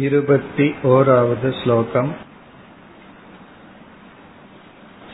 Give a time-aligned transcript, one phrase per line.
[0.00, 2.10] वद् श्लोकम्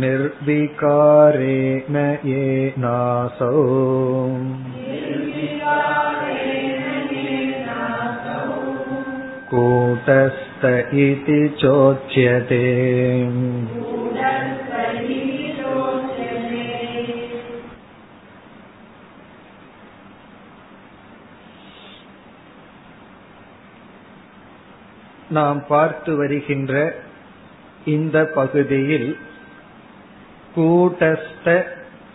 [0.00, 1.96] निर्विकारेण
[2.30, 2.44] ये
[2.78, 3.54] नासौ
[9.49, 10.63] कूटस्थ
[10.99, 12.63] इति चोच्यते
[25.29, 26.73] நாம் பார்த்து வருகின்ற
[27.85, 29.09] இந்த பகுதியில்
[30.55, 31.47] கூட்டஸ்த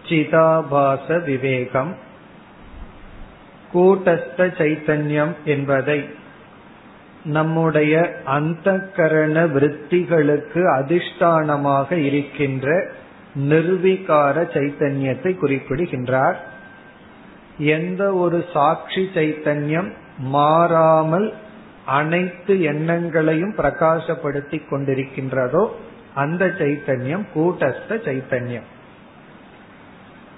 [0.09, 1.91] சிதாபாச விவேகம்
[3.73, 5.99] கூட்டஸ்த சைத்தன்யம் என்பதை
[7.24, 12.92] நம்முடைய அந்த கரண விற்த்திகளுக்கு அதிஷ்டானமாக இருக்கின்ற
[13.40, 16.40] நிர்விகார சைத்தன்யத்தை குறிப்பிடுகின்றார்.
[17.58, 21.34] எந்த ஒரு சாட்சி சைத்தன்யம் மாறாமல்
[21.86, 25.68] அனைத்து எண்ணங்களையும் பிரகாசப்படுத்தி கொண்டிருக்கின்றதோ
[26.14, 28.68] அந்த சைத்தன்யம் கூட்டஸ்த சைத்தன்யம்.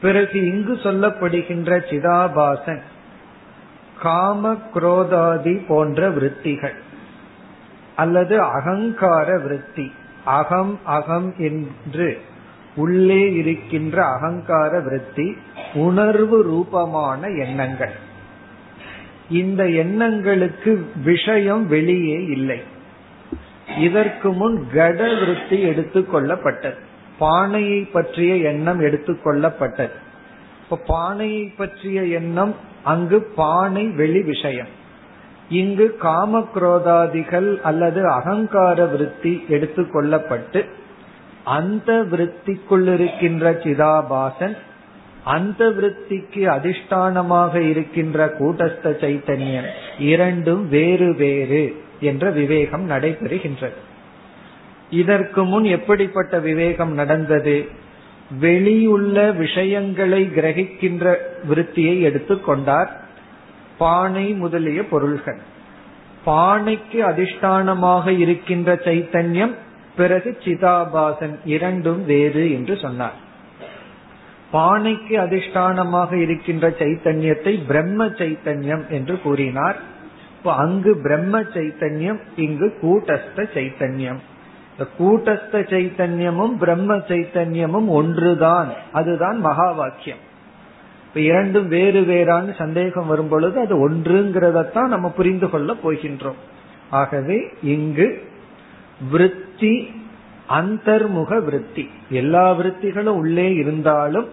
[0.01, 2.81] பிறகு இங்கு சொல்லப்படுகின்ற சிதாபாசன்
[4.05, 6.77] காம குரோதாதி போன்ற விருத்திகள்.
[7.95, 9.91] அல்லது அகங்கார விருத்தி.
[10.23, 12.07] அகம் அகம் என்று
[12.75, 15.37] உள்ளே இருக்கின்ற அகங்கார விருத்தி
[15.73, 17.95] உணர்வு ரூபமான எண்ணங்கள்.
[19.29, 22.61] இந்த எண்ணங்களுக்கு விஷயம் வெளியே இல்லை.
[23.77, 26.79] இதற்கு முன் கட விருத்தி எடுத்துக்கொள்ளப்பட்டது
[27.19, 29.95] பானையை பற்றிய எண்ணம் எடுத்துக்கொள்ளப்பட்டது
[30.65, 34.67] இப்ப பானையை பற்றிய எண்ணம் அங்கு பானை வெளி விஷயம்.
[35.49, 40.65] இங்கு காம குரோதாதிகள் அல்லது அகங்கார விருத்தி எடுத்துக்கொள்ளப்பட்டு
[41.43, 44.57] அந்த விருத்திக்குள் இருக்கின்ற சிதாபாசன்
[45.23, 49.69] அந்த விருத்திக்கு அதிஷ்டானமாக இருக்கின்ற கூட்டஸ்த சைத்தன்யம்
[49.99, 51.63] இரண்டும் வேறு வேறு
[51.99, 53.79] என்ற விவேகம் நடைபெறுகின்றது.
[54.89, 57.83] இதற்கு முன் எப்படிப்பட்ட விவேகம் நடந்தது?
[58.29, 61.15] வெளியுள்ள விஷயங்களை கிரகிக்கின்ற
[61.49, 62.91] விருத்தியை எடுத்துக்கொண்டார்
[63.77, 65.39] பானை முதலிய பொருள்கள்.
[66.25, 69.55] பானைக்கு அதிஷ்டானமாக இருக்கின்ற சைத்தன்யம்
[69.95, 73.13] பிறகு சிதாபாசன் இரண்டும் வேறு என்று சொன்னார்.
[74.51, 79.75] பானைக்கு அதிஷ்டானமாக இருக்கின்ற சைத்தன்யத்தை பிரம்ம சைத்தன்யம் என்று கூறினார்.
[80.37, 84.19] இப்போ அங்கு பிரம்ம சைத்தன்யம் இங்கு கூட்டஸ்த சைத்தன்யம்.
[84.79, 88.73] கூட்டஸ்த சைத்தன்யமும் பிரம்ம சைத்தன்யமும் ஒன்றுதான்.
[88.91, 90.17] அதுதான் மகா வாக்கியம்
[91.07, 96.39] இப்ப இரண்டும் வேறு வேறான்னு சந்தேகம் வரும் பொழுது அது ஒன்றுங்கிறதத்தான் நம்ம புரிந்து கொள்ள போகின்றோம்.
[96.89, 98.23] ஆகவே இங்கு
[99.11, 99.91] விருத்தி
[100.49, 101.89] அந்தர்முக விருத்தி.
[102.09, 104.27] எல்லா விருத்திகளும் உள்ளே இருந்தாலும்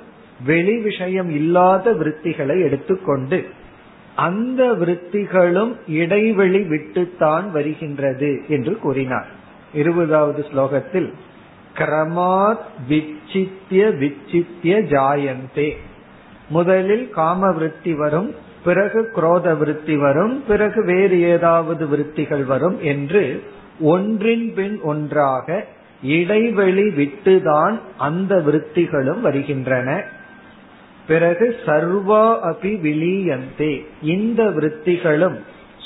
[0.44, 3.46] வெளி விஷயம் இல்லாத விருத்திகளை எடுத்துக்கொண்டு
[4.14, 9.40] அந்த விருத்திகளும் இடைவெளி விட்டுத்தான் வருகின்றது என்று கூறினார்.
[9.74, 11.12] இருபதாவது ஸ்லோகத்தில்
[11.76, 15.76] கிரமாத் விச்சித்திய விச்சித்திய ஜாயந்தே.
[16.48, 18.34] முதலில் காம விருத்தி வரும்
[18.64, 23.42] பிறகு குரோத விருத்தி வரும் பிறகு வேறு ஏதாவது விருத்திகள் வரும் என்று
[23.80, 25.64] ஒன்றின் பின் ஒன்றாக
[26.02, 30.02] இடைவெளி விட்டுதான் அந்த விருத்திகளும் வருகின்றன.
[31.06, 33.86] பிறகு சர்வா அபி விலீயந்தே.
[34.02, 35.38] இந்த விருத்திகளும்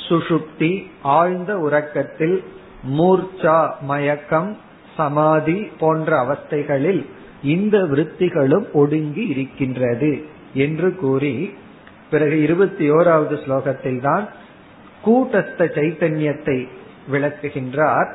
[0.08, 2.42] சுஷுப்தி ஆழ்ந்த உறக்கத்தில்
[2.88, 4.56] மூர்ச்சா மயக்கம்
[4.96, 7.06] சமாதி போன்ற அவஸ்தைகளில்
[7.42, 10.24] இந்த விருத்திகளும் ஒடுங்கி இருக்கின்றது
[10.54, 11.54] என்று கூறி
[12.10, 14.28] பிறகு இருபத்தி ஓராவது ஸ்லோகத்தில் தான்
[15.04, 16.68] கூட்டஸ்த சைத்தன்யத்தை
[17.12, 18.12] விளக்குகின்றார்.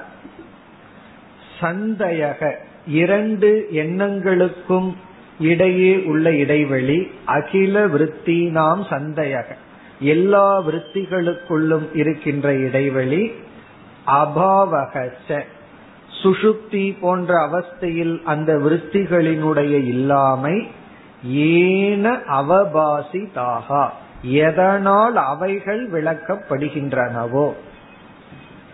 [1.62, 2.56] சந்தையக
[2.86, 4.94] இரண்டு எண்ணங்களுக்கும்
[5.40, 9.46] இடையே உள்ள இடைவெளி அகில விருத்தி நாம் சந்தையக.
[10.00, 13.32] எல்லா விருத்திகளுக்குள்ளும் இருக்கின்ற இடைவெளி
[14.08, 15.44] அபாவகச்ச.
[16.24, 20.68] சுஷுப்தி போன்ற அவஸ்தையில் அந்த விருத்திகளினுடைய இல்லாமை
[21.24, 23.90] ஏன அவபாசி தாகா
[24.22, 27.54] எதனால் அவைகள் விளக்கப்படுகின்றனவோ.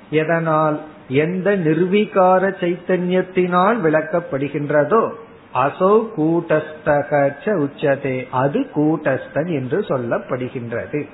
[0.10, 5.12] எதனால் எந்த நிர்வீகார சைத்தன்யத்தினால் விளக்கப்படுகின்றதோ
[5.56, 11.08] அசோ கூட்டஸ்தக உச்சதே அது கூட்டஸ்தன் என்று சொல்லப்படுகின்றது.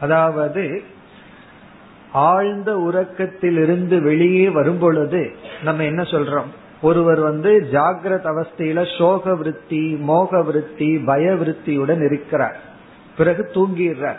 [0.00, 0.82] அதாவது
[2.12, 5.30] ஆழ்ந்த உறக்கத்திலிருந்து வெளியே வரும் பொழுது
[5.64, 6.50] நம்ம என்ன சொல்றோம்?
[6.82, 12.60] ஒருவர் வந்து ஜாகிரத அவஸ்தையில சோக விருத்தி மோக விருத்தி பய விருத்தியுடன் இருக்கிறார்.
[13.16, 14.16] பிறகு தூங்கிடுறார்.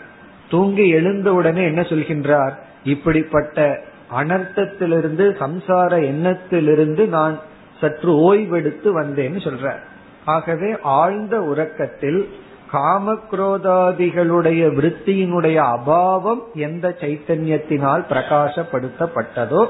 [0.50, 2.52] தூங்கி எழுந்த உடனே என்ன சொல்கின்றார்?
[2.84, 3.84] இப்படிப்பட்ட
[4.20, 7.40] அனர்த்தத்திலிருந்து சம்சார எண்ணத்திலிருந்து நான்
[7.82, 9.80] சற்று ஓய்வெடுத்து வந்தேன்னு சொல்றார்.
[10.26, 12.30] ஆகவே ஆழ்ந்த உறக்கத்தில்
[12.74, 19.66] காமக்ரோதாதிகளுடைய விருத்தியினுடைய அபாவம் எந்த சைத்தன்யத்தினால் பிரகாசப்படுத்தப்பட்டதோ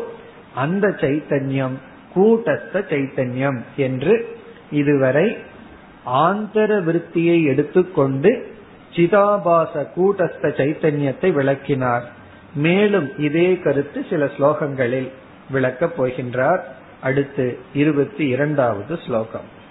[0.56, 1.76] அந்த சைத்தன்யம்
[2.16, 4.38] கூட்டஸ்த சைத்தன்யம் என்று
[4.72, 5.38] இதுவரை
[6.06, 8.52] ஆந்தர விருத்தியை எடுத்துக்கொண்டு
[8.94, 12.06] சிதாபாச கூட்டஸ்த சைத்தன்யத்தை விளக்கினார்.
[12.56, 15.10] மேலும் இதே கருத்து சில ஸ்லோகங்களில்
[15.52, 16.62] விளக்கப் போகின்றார்.
[17.02, 19.62] அடுத்து இருபத்தி இரண்டாவது ஸ்லோகம்.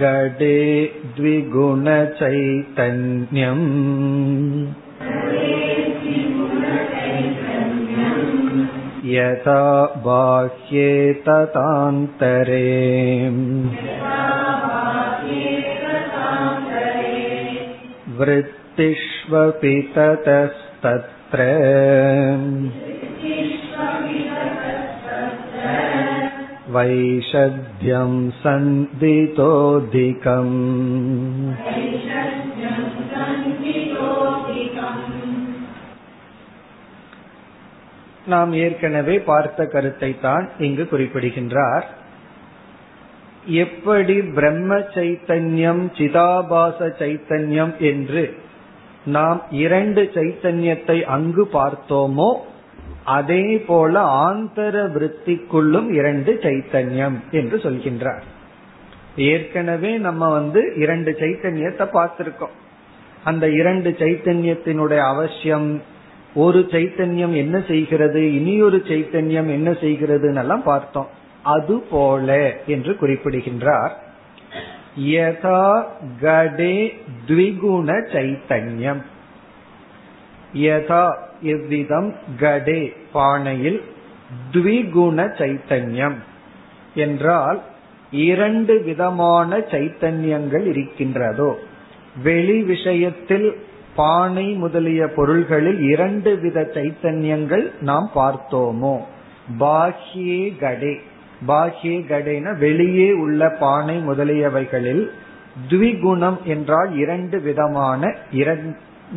[0.00, 0.60] गडे
[1.16, 2.06] द्विगुणचैतन्यम्
[9.14, 9.62] यथा
[10.06, 10.90] बाह्ये
[11.26, 12.64] ततान्तरे
[18.18, 21.46] वृत्तिष्वपि ततस्तत्र
[26.72, 30.58] वैषद्यं सन्दितोऽधिकम्
[38.26, 41.86] நாம் ஏற்கனவே பார்த்த கருத்தை தான் இங்கு குறிப்பிடுகின்றார்
[43.56, 48.34] எப்படி பிரம்ம சைத்தன்யம் சிதாபாச சைத்தன்யம் என்று
[49.06, 52.36] நாம் இரண்டு சைத்தன்யத்தை அங்கு பார்த்தோமோ
[53.05, 58.21] அதே போல ஆந்தர விற்த்திக்குள்ளும் இரண்டு சைத்தன்யம் என்று சொல்கின்றார்.
[59.15, 62.55] ஏற்கனவே நம்ம வந்து இரண்டு சைத்தன்யத்தை பார்த்திருக்கோம்.
[63.23, 65.81] அந்த இரண்டு சைத்தன்யத்தினுடைய அவசியம்
[66.33, 71.07] ஒரு சைத்தன்யம் என்ன செய்கிறது இனி ஒரு சைத்தன்யம் என்ன செய்கிறதுன்னு எல்லாம் பார்த்தோம்.
[71.43, 73.99] அது போல என்று குறிப்பிடுகின்றார்.
[74.99, 75.83] யதா
[76.21, 79.01] கடே த்விகுண சைத்தன்யம்.
[80.53, 83.81] யதா எவ்விதம் கடே பானையில்
[84.51, 86.15] த்விகுண சைத்தன்யம்.
[86.95, 87.61] என்றால்
[88.11, 91.59] இரண்டு விதமான சைத்தன்யங்கள் இருக்கின்றதோ.
[92.23, 93.57] வெளி விஷயத்தில்
[93.95, 98.99] பானை முதலிய பொருள்களில் இரண்டு வித சைத்தன்யங்கள் நாம் பார்த்தோமோ.
[99.59, 100.99] பாஹ்யே கடே.
[101.47, 105.09] பாஹ்யே கடேன வெளியே உள்ள பானை முதலியவைகளில்
[105.69, 108.15] த்விகுணம் என்றால் இரண்டு விதமான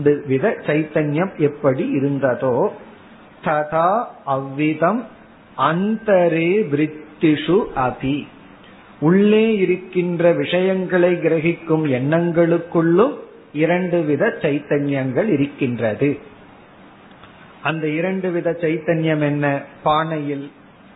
[0.03, 2.69] வித சைத்தன்யம் எப்படி இருந்ததோ
[3.45, 5.05] ததா அவ்விதம்
[5.57, 8.27] அந்தரே விருத்திஷு அபி.
[9.01, 13.15] உள்ளே இருக்கின்ற விஷயங்களை கிரகிக்கும் எண்ணங்களுக்குள்ளும்
[13.53, 16.19] இரண்டு வித சைத்தன்யங்கள் இருக்கின்றது.
[17.63, 19.63] அந்த இரண்டு வித சைத்தன்யம் என்ன?
[19.85, 20.51] பானையில்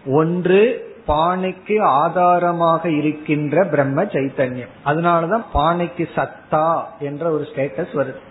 [0.06, 4.72] ஒன்று பானைக்கு ஆதாரமாக இருக்கின்ற பிரம்ம சைத்தன்யம்.
[4.84, 8.27] அதனாலதான் பானைக்கு சத்தா என்ற ஒரு ஸ்டேட்டஸ் வருது.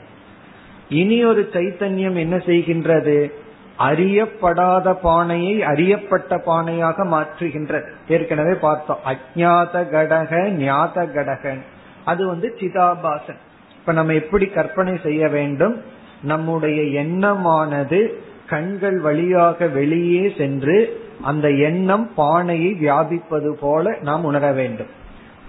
[0.89, 3.31] இனி ஒரு சைத்தன்யம் என்ன செய்கின்றது?
[3.79, 7.87] அறியப்படாத பானையை அறியப்பட்ட பானையாக மாற்றுகின்றது.
[8.07, 8.97] ஏற்கனவே பார்த்தோம்.
[9.05, 11.59] அஜாத கடக ஞாத கடகன்.
[12.05, 13.37] அது வந்து சிதாபாசன்.
[13.75, 15.81] இப்ப நம்ம எப்படி கற்பனை செய்ய வேண்டும்?
[16.23, 24.87] நம்முடைய எண்ணமானது கண்கள் வழியாக வெளியே சென்று அந்த எண்ணம் பானையை வியாபிப்பது போல நாம் உணர வேண்டும்.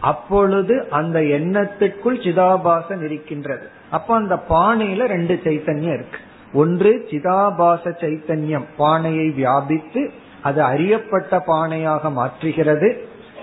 [0.00, 3.68] அப்பொழுது அந்த எண்ணத்திற்குள் சிதாபாசன் இருக்கின்றது.
[3.90, 6.18] அப்ப அந்த பானையில ரெண்டு சைத்தன்யம் இருக்கு.
[6.52, 10.10] ஒன்று சிதாபாச சைத்தன்யம் பானையை வியாபித்து
[10.42, 12.88] அது அறியப்பட்ட பானையாக மாற்றுகிறது.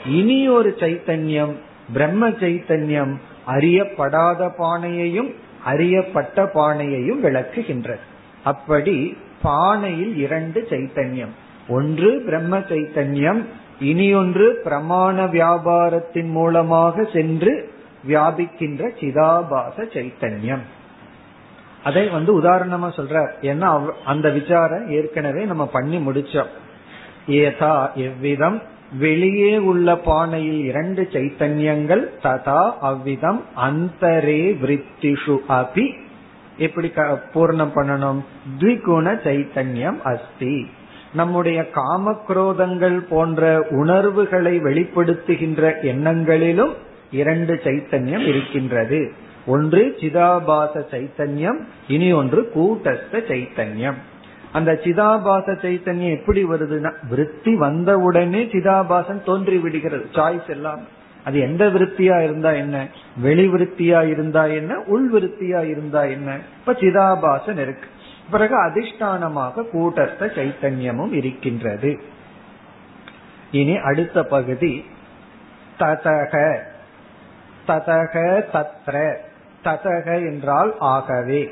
[0.06, 1.54] இனி ஒரு சைத்தன்யம்
[1.94, 3.14] பிரம்ம சைத்தன்யம்
[3.48, 5.30] அறியப்படாத பானையையும்
[5.66, 8.04] அறியப்பட்ட பானையையும் விளக்குகின்றது.
[8.44, 11.34] அப்படி பானையில் இரண்டு சைத்தன்யம்.
[11.68, 13.44] ஒன்று பிரம்ம சைத்தன்யம்
[13.80, 17.54] இனி ஒன்று பிரமாண வியாபாரத்தின் மூலமாக சென்று
[18.08, 20.64] வியாபிக்கின்ற சிதாபாச சைத்தன்யம்.
[21.84, 23.70] அதை வந்து உதாரணமா சொல்ற ஏன்னா
[24.06, 26.54] அந்த விசாரம் ஏற்கனவே நம்ம பண்ணி முடிச்சோம்.
[27.28, 28.62] ஏதா எவ்விதம்
[29.00, 35.86] வெளியே உள்ள பானையில் இரண்டு சைத்தன்யங்கள் ததா அவ்விதம் அந்தரே விருத்திஷு அபி.
[36.58, 36.88] எப்படி
[37.34, 38.20] பூர்ணம் பண்ணணும்?
[38.60, 40.56] த்விகுண சைத்தன்யம் அஸ்தி.
[41.14, 46.74] நம்முடைய காமக்ரோதங்கள் போன்ற உணர்வுகளை வெளிப்படுத்துகின்ற எண்ணங்களிலும்
[47.15, 49.12] இரண்டு சைத்தன்யம் இருக்கின்றது.
[49.45, 53.93] ஒன்று சிதாபாச சைத்தன்யம் இனி ஒன்று கூட்டஸ்த சைத்தன்யம்.
[54.51, 60.05] அந்த சிதாபாச சைத்தன்யம் எப்படி வருதுன்னா விருத்தி வந்தவுடனே சிதாபாசன் தோன்றி விடுகிறது.
[60.13, 60.79] சாய்ஸ் எல்லாம்.
[61.24, 62.88] அது எந்த விருத்தியா இருந்தா என்ன?
[63.17, 64.84] வெளி விருத்தியா இருந்தா என்ன?
[64.88, 66.38] உள் விருத்தியா இருந்தா என்ன?
[66.60, 67.89] இப்ப சிதாபாசன் இருக்கு.
[68.31, 72.00] பிறகு அதிஷ்டானமாக கூட்டஸ்த சைத்தன்யமும் இருக்கின்றது.
[73.51, 74.86] இனி அடுத்த பகுதி
[75.79, 76.57] ததக.
[77.67, 79.15] ததக தத்ர.
[79.63, 81.51] ததக என்றால் ஆகவே.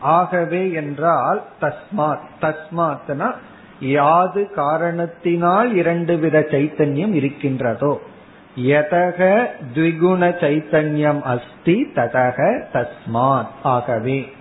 [0.00, 2.18] ஆகவே என்றால் தஸ்மாத்.
[2.40, 3.32] தஸ்மாத்னா
[3.80, 8.00] யாது காரணத்தினால் இரண்டு வித சைத்தன்யம் இருக்கின்றதோ.
[8.56, 13.46] எதக த்விகுண சைத்தன்யம் அஸ்தி ததக தஸ்மாத்.
[13.62, 14.32] ஆகவே.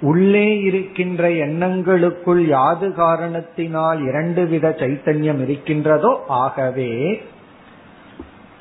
[0.00, 7.22] உள்ளே இருக்கின்ற எண்ணங்களுக்குள் யாது காரணத்தினால் இரண்டு வித சைத்தன்யம் இருக்கின்றதோ ஆகவே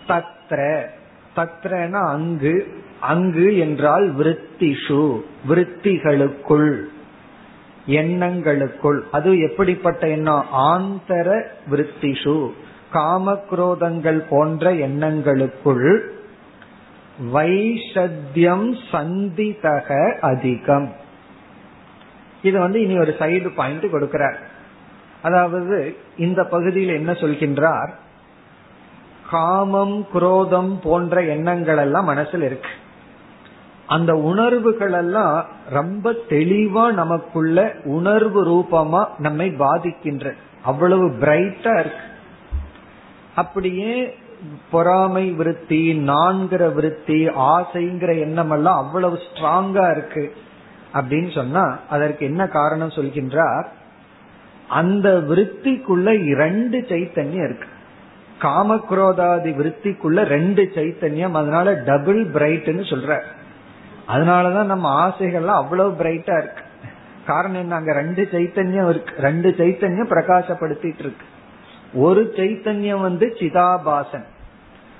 [0.07, 0.81] தத்ர.
[1.35, 6.83] தத்ரன அங்கு அங்கு என்றால் விருத்திஷு விருத்திகளுக்குள்
[7.87, 8.99] எண்ணங்களுக்குள்.
[9.11, 10.45] அது எப்படிப்பட்ட எண்ணம்?
[10.53, 12.51] ஆந்தர விருத்திஷு
[12.93, 15.99] காமக்ரோதங்கள் போன்ற எண்ணங்களுக்குள்
[17.33, 20.95] வைஷத்தியம் சந்திதக அதிகம்.
[22.41, 24.35] இது வந்து இனி ஒரு சைடு பாயிண்ட் கொடுக்கிறார்.
[25.21, 27.89] அதாவது இந்த பகுதியில் என்ன சொல்கின்றார்?
[29.33, 32.69] காமம் குரோதம் போன்ற எண்ணங்கள் எல்லாம் மனசில் இருக்கு.
[33.87, 42.05] அந்த உணர்வுகள் எல்லாம் ரொம்ப தெளிவா நமக்குள்ள உணர்வு ரூபமா நம்மை பாதிக்கின்ற அவ்வளவு பிரைட்டா இருக்கு.
[43.35, 44.15] அப்படியே
[44.71, 50.33] பொறாமை விருத்தி நான்கிற விருத்தி ஆசைங்கிற எண்ணம் எல்லாம் அவ்வளவு ஸ்ட்ராங்கா இருக்கு.
[50.93, 53.65] அப்படின்னு சொன்னா அதற்கு என்ன காரணம் சொல்கின்றார்?
[54.67, 57.67] அந்த விருத்திக்குள்ள இரண்டு சைத்தன்யம் இருக்கு.
[58.41, 63.21] காமக்ரோதாதி விருத்திக்குள்ள ரெண்டு சைத்தன்யம் அதனால டபுள் பிரைட்னு சொல்ற.
[64.07, 66.63] அதனாலதான் நம்ம ஆசைகள்லாம் அவ்வளவு பிரைட்டா இருக்கு.
[67.25, 67.75] காரணம் என்ன?
[67.75, 69.21] அங்க ரெண்டு சைத்தன்யம் இருக்கு.
[69.21, 71.25] ரெண்டு சைத்தன்யம் பிரகாசப்படுத்திட்டு இருக்கு.
[71.93, 74.25] ஒரு சைத்தன்யம் வந்து சிதாபாசன்.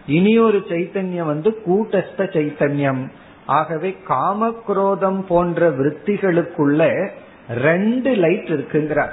[0.08, 3.10] இனி ஒரு சைத்தன்யம் வந்து கூட்டஸ்த சைத்தன்யம்.
[3.46, 7.10] ஆகவே காமக்ரோதம் போன்ற விற்த்திகளுக்குள்ள
[7.50, 9.12] ரெண்டு லைட் இருக்குங்கிறார்.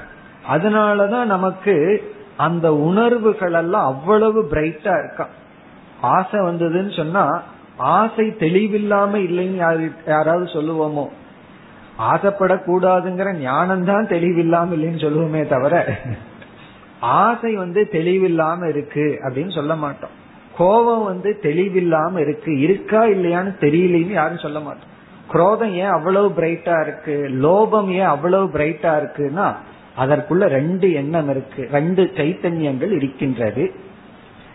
[0.53, 2.03] அதனாலதான் நமக்கு
[2.47, 5.35] அந்த உணர்வுகள் எல்லாம் அவ்வளவு பிரைட்டா இருக்கான்
[6.01, 7.25] ஆசை வந்ததுன்னு சொன்னா
[7.97, 9.61] ஆசை தெளிவில்லாம இல்லைன்னு
[10.07, 11.05] யாராவது சொல்லுவோமோ?
[12.11, 15.75] ஆசைப்படக்கூடாதுங்கிற ஞானம் தான் தெளிவில்லாம இல்லைன்னு சொல்லுவோமே தவிர
[17.01, 20.15] ஆசை வந்து தெளிவில்லாம இருக்கு அப்படின்னு சொல்ல மாட்டோம்.
[20.59, 22.53] கோபம் வந்து தெளிவில்லாம இருக்கு.
[22.61, 24.89] இருக்கா இல்லையான்னு தெரியலன்னு யாரும் சொல்ல மாட்டோம்.
[25.31, 27.17] குரோதம் ஏன் அவ்வளவு பிரைட்டா இருக்கு?
[27.43, 29.47] லோபம் ஏன் அவ்வளவு பிரைட்டா இருக்குன்னா
[30.01, 31.69] அதற்குள்ள ரெண்டு எண்ணம் இருக்கு.
[31.73, 33.71] ரெண்டு சைத்தன்யங்கள் இருக்கின்றது.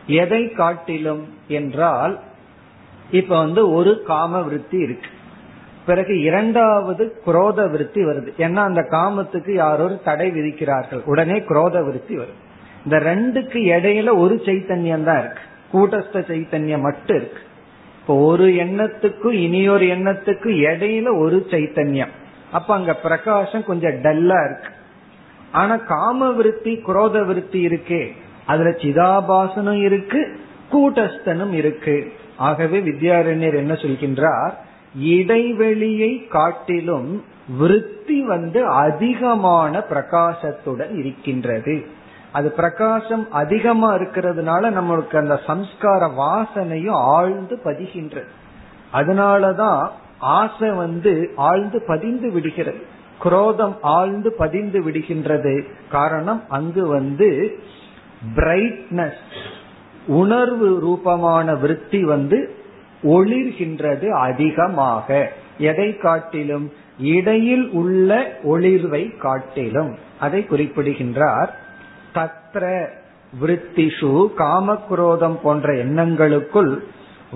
[0.07, 2.19] எதை காட்டிலும் என்றால்
[3.11, 5.09] இப்ப வந்து ஒரு காம விருத்தி இருக்கு.
[5.85, 8.31] பிறகு இரண்டாவது குரோத விருத்தி வருது.
[8.37, 11.03] ஏன்னா அந்த காமத்துக்கு யாரோ தடை விதிக்கிறார்கள்.
[11.05, 12.43] உடனே குரோத விருத்தி வருது
[12.85, 15.43] இந்த ரெண்டுக்கு இடையில ஒரு சைத்தன்யம் தான் இருக்கு.
[15.73, 17.41] கூட்டஸ்த சைத்தன்யம் மட்டும் இருக்கு.
[18.01, 22.13] இப்போ ஒரு எண்ணத்துக்கும் இனியொரு எண்ணத்துக்கும் இடையில ஒரு சைத்தன்யம்.
[22.51, 24.69] அப்ப அங்க பிரகாசம் கொஞ்சம் டல்லா இருக்கு.
[25.55, 28.11] ஆனா காம விருத்தி குரோத விருத்தி இருக்கே.
[28.45, 30.39] அதுல சிதாபாசனும் இருக்கு
[30.71, 32.13] கூட்டஸ்தனும் இருக்கு.
[32.37, 34.51] ஆகவே வித்யாரண்யர் என்ன சொல்கின்றார்?
[34.99, 37.23] இடைவெளியை காட்டிலும்
[37.57, 41.85] விருத்தி வந்து அதிகமான பிரகாசத்துடன் இருக்கின்றது.
[42.31, 48.27] அது பிரகாசம் அதிகமா இருக்கிறதுனால நம்மளுக்கு அந்த சம்ஸ்கார வாசனையும் ஆழ்ந்து பதிகின்றது.
[48.93, 52.93] அதனாலதான் ஆசை வந்து ஆழ்ந்து பதிந்து விடுகிறது.
[53.25, 55.53] குரோதம் ஆழ்ந்து பதிந்து விடுகின்றது.
[55.91, 57.59] காரணம் அங்கு வந்து
[58.35, 59.23] பிரைட்னஸ்
[60.07, 62.55] உணர்வு ரூபமான விருத்தி வந்து
[63.03, 65.31] ஒளிர்கின்றது அதிகமாக.
[65.57, 66.71] எதை காட்டிலும்?
[66.99, 69.97] இடையில் உள்ள ஒளிர்வை காட்டிலும்.
[70.19, 71.59] அதை குறிப்பிடுகின்றார்.
[72.13, 72.87] தத்ர
[73.41, 76.77] விருத்திஷு காமக்ரோதம் போன்ற எண்ணங்களுக்குள்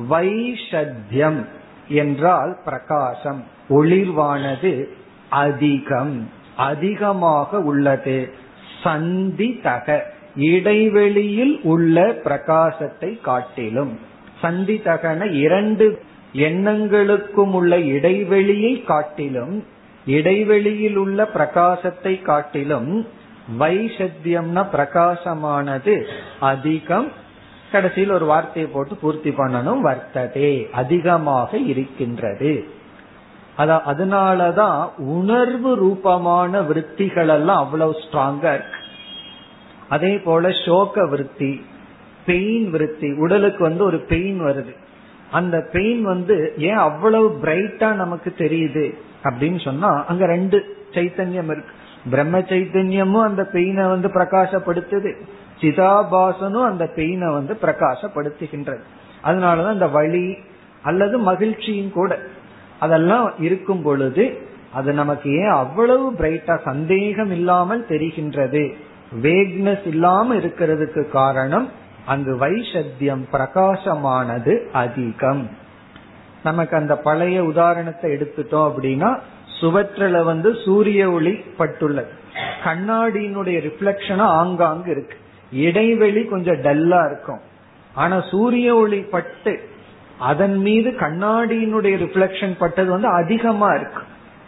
[0.10, 1.46] வைஷத்தியம்
[1.88, 4.74] என்றால் பிரகாசம் ஒளிர்வானது
[5.30, 8.30] அதிகம் அதிகமாக உள்ளது.
[8.84, 14.00] சந்தி தக இடைவெளியில் உள்ள பிரகாசத்தை காட்டிலும்.
[14.40, 16.02] சந்தி தகன இரண்டு
[16.34, 19.66] எண்ணங்களுக்கும் உள்ள இடைவெளியை காட்டிலும்
[20.06, 23.08] இடைவெளியில் உள்ள பிரகாசத்தை காட்டிலும்
[23.60, 26.06] வைஷத்தியம்னா பிரகாசமானது
[26.40, 27.12] அதிகம்.
[27.72, 32.78] கடைசியில் ஒரு வார்த்தையை போட்டு பூர்த்தி பண்ணணும் வர்த்ததே அதிகமாக இருக்கின்றது.
[33.60, 38.80] அதனாலதான் உணர்வு ரூபமான விற்த்திகள் எல்லாம் அவ்வளவு ஸ்ட்ராங்கா இருக்கு.
[39.90, 41.66] அதே போல சோக விருத்தி
[42.26, 44.76] பெயின் விருத்தி உடலுக்கு வந்து ஒரு பெயின் வருது.
[45.32, 51.74] அந்த பெயின் வந்து ஏன் அவ்வளவு பிரைட்டா நமக்கு தெரியுது அப்படின்னு சொன்னா அங்க ரெண்டு சைத்தன்யம் இருக்கு.
[52.10, 55.16] பிரம்ம சைத்தன்யமும் அந்த பெயினை வந்து பிரகாசப்படுத்துது.
[55.60, 58.82] சிதாபாசனும் அந்த பெயினை வந்து பிரகாசப்படுத்துகின்றது.
[59.24, 60.38] அதனாலதான் அந்த வழி
[60.84, 62.20] அல்லது மகிழ்ச்சியும் கூட
[62.80, 68.74] அதெல்லாம் இருக்கும் பொழுது அது நமக்கு ஏன் அவ்வளவு பிரைட்டா சந்தேகம் இல்லாமல் தெரிகின்றது?
[69.22, 71.70] வேக்னஸ் இல்லாம இருக்கிறதுக்கு காரணம்
[72.06, 75.50] அங்கு வைஷத்தியம் பிரகாசமானது அதிகம்.
[76.44, 79.20] நமக்கு அந்த பழைய உதாரணத்தை எடுத்துட்டோம் அப்படின்னா
[79.62, 82.12] சுவற்றில வந்து சூரிய ஒளி பட்டுள்ளது.
[82.64, 85.18] கண்ணாடியினுடைய ரிஃப்ளெக்ஷனும் ஆங்காங்கு இருக்கு.
[85.52, 87.40] இடைவெளி கொஞ்சம் டல்லா இருக்கும்.
[87.94, 89.60] ஆனா சூரிய ஒளி பட்டு
[90.20, 94.02] அதன் மீது கண்ணாடியினுடைய ரிஃப்ளெக்ஷன் பட்டது வந்து அதிகமா இருக்கு.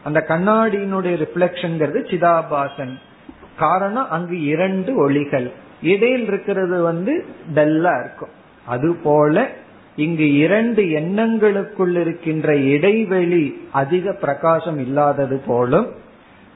[0.04, 2.94] அந்த கண்ணாடியினுடைய ரிஃப்ளெக்ஷன் சிதாபாசன்.
[3.58, 5.52] காரணம் அங்கு இரண்டு ஒளிகள்.
[5.84, 7.26] இடையில் இருக்கிறது வந்து
[7.56, 8.30] டல்லா இருக்கும்.
[8.66, 9.50] அது போல
[9.96, 15.88] இங்கு இரண்டு எண்ணங்களுக்குள் இருக்கின்ற இடைவெளி அதிக பிரகாசம் இல்லாதது போலும்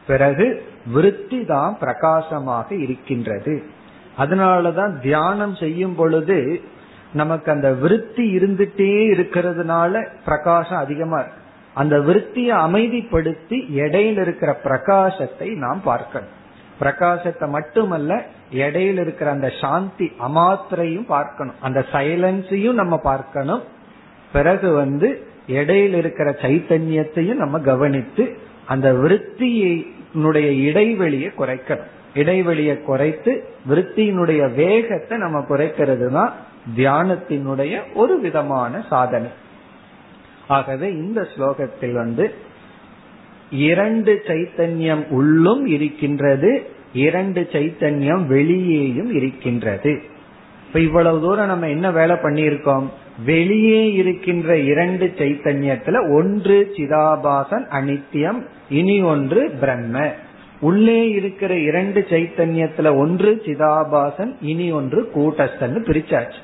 [0.08, 3.64] பிறகு விருத்தி தான் பிரகாசமாக இருக்கின்றது.
[4.18, 6.62] அதனாலதான் தியானம் செய்யும் பொழுது
[7.16, 9.94] நமக்கு அந்த விருத்தி இருந்துட்டே இருக்கிறதுனால
[10.26, 11.42] பிரகாசம் அதிகமா இருக்கு.
[11.74, 16.34] அந்த விருத்தியை அமைதிப்படுத்தி இடையில இருக்கிற பிரகாசத்தை நாம் பார்க்கணும்.
[16.80, 18.12] பிரகாசத்தை மட்டுமல்ல
[18.54, 21.60] இடையில இருக்கிற அந்த சாந்தி அமாத்திரையும் பார்க்கணும்.
[21.62, 23.64] அந்த சைலன்ஸையும் நம்ம பார்க்கணும்.
[24.32, 25.10] பிறகு வந்து
[25.48, 28.24] இடையில இருக்கிற சைத்தன்யத்தையும் நம்ம கவனித்து
[28.66, 31.92] அந்த விருத்தியினுடைய இடைவெளியை குறைக்கணும்.
[32.14, 33.32] இடைவெளியை குறைத்து
[33.70, 36.34] விருத்தியினுடைய வேகத்தை நம்ம குறைக்கிறது தான்
[36.78, 39.30] தியானத்தினுடைய ஒரு விதமான சாதனை.
[40.48, 42.34] ஆகவே இந்த ஸ்லோகத்தில் வந்து
[43.52, 50.02] இரண்டு சைத்தன்யம் உள்ளும் இருக்கின்றது இரண்டு சைத்தன்யம் வெளியேயும் இருக்கின்றது.
[50.68, 52.90] இப்ப இவ்வளவு தூரம் நம்ம என்ன வேலை பண்ணியிருக்கோம்?
[53.26, 60.14] வெளியே இருக்கின்ற இரண்டு சைத்தன்யத்துல ஒன்று சிதாபாசன் அனித்தியம் இனி ஒன்று பிரம்ம.
[60.60, 66.44] உள்ளே இருக்கிற இரண்டு சைத்தன்யத்துல ஒன்று சிதாபாசன் இனி ஒன்று கூட்டஸ்தன் பிரிச்சாச்சு.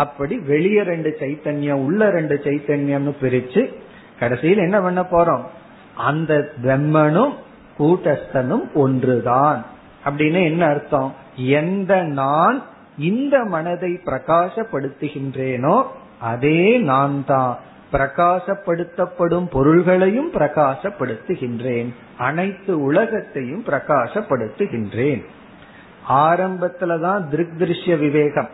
[0.00, 3.74] அப்படி வெளியே ரெண்டு சைத்தன்யம் உள்ள ரெண்டு சைத்தன்யம்னு பிரிச்சு
[4.18, 5.44] கடைசியில் என்ன பண்ண போறோம்?
[5.96, 7.34] அந்த பிரம்மனும்
[7.78, 9.64] கூட்டஸ்தனும் ஒன்றுதான்.
[10.04, 11.14] அப்படின்னு என்ன அர்த்தம்?
[11.36, 12.62] எந்த நான்
[12.98, 15.82] இந்த மனதை பிரகாசப்படுத்துகின்றேனோ
[16.20, 17.58] அதே நான் தான்
[17.92, 21.94] பிரகாசப்படுத்தப்படும் பொருள்களையும் பிரகாசப்படுத்துகின்றேன்.
[22.18, 25.24] அனைத்து உலகத்தையும் பிரகாசப்படுத்துகின்றேன்.
[26.08, 28.48] ஆரம்பத்துலதான் திருக் திருஷ்ய விவேகம்.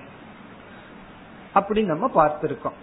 [1.53, 2.79] அப்படி நம்ம பார்த்திருக்கோம்.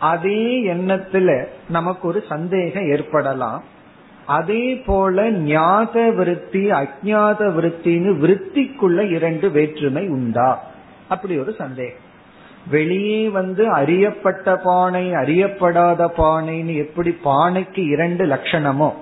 [0.00, 3.64] அதே எண்ணத்துல நமக்கு ஒரு சந்தேகம் ஏற்படலாம்.
[4.26, 10.64] அதே போல ஞாத விருத்தி அஜாத விருத்தின்னு விருத்திக்குள்ள இரண்டு வேற்றுமை உண்டா?
[11.08, 12.08] அப்படி ஒரு சந்தேகம்.
[12.70, 18.92] வெளியே வந்து அறியப்பட்ட பானை அறியப்படாத பானைன்னு எப்படி பானைக்கு இரண்டு லட்சணமோ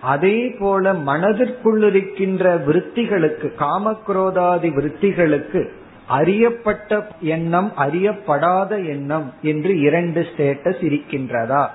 [0.00, 5.70] அதே போல மனதிற்குள் இருக்கின்ற விருத்திகளுக்கு காமக்ரோதாதி விருத்திகளுக்கு
[6.12, 11.66] அறியப்பட்ட எண்ணம் அறியப்படாத எண்ணம் என்று இரண்டு ஸ்டேட்டஸ் இருக்கின்றதா